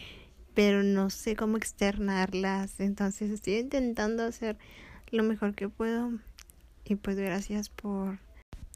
pero 0.54 0.82
no 0.82 1.10
sé 1.10 1.36
cómo 1.36 1.56
externarlas. 1.56 2.80
Entonces 2.80 3.30
estoy 3.30 3.54
intentando 3.54 4.24
hacer 4.24 4.58
lo 5.10 5.22
mejor 5.22 5.54
que 5.54 5.68
puedo. 5.68 6.12
Y 6.84 6.96
pues 6.96 7.16
gracias 7.16 7.68
por 7.68 8.18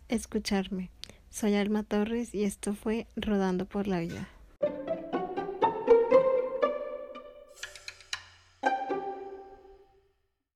escucharme. 0.09 0.91
Soy 1.29 1.55
Alma 1.55 1.83
Torres 1.83 2.35
y 2.35 2.45
esto 2.45 2.75
fue 2.75 3.09
Rodando 3.17 3.67
por 3.67 3.89
la 3.89 3.99
Vida. 3.99 4.29
you 4.63 4.96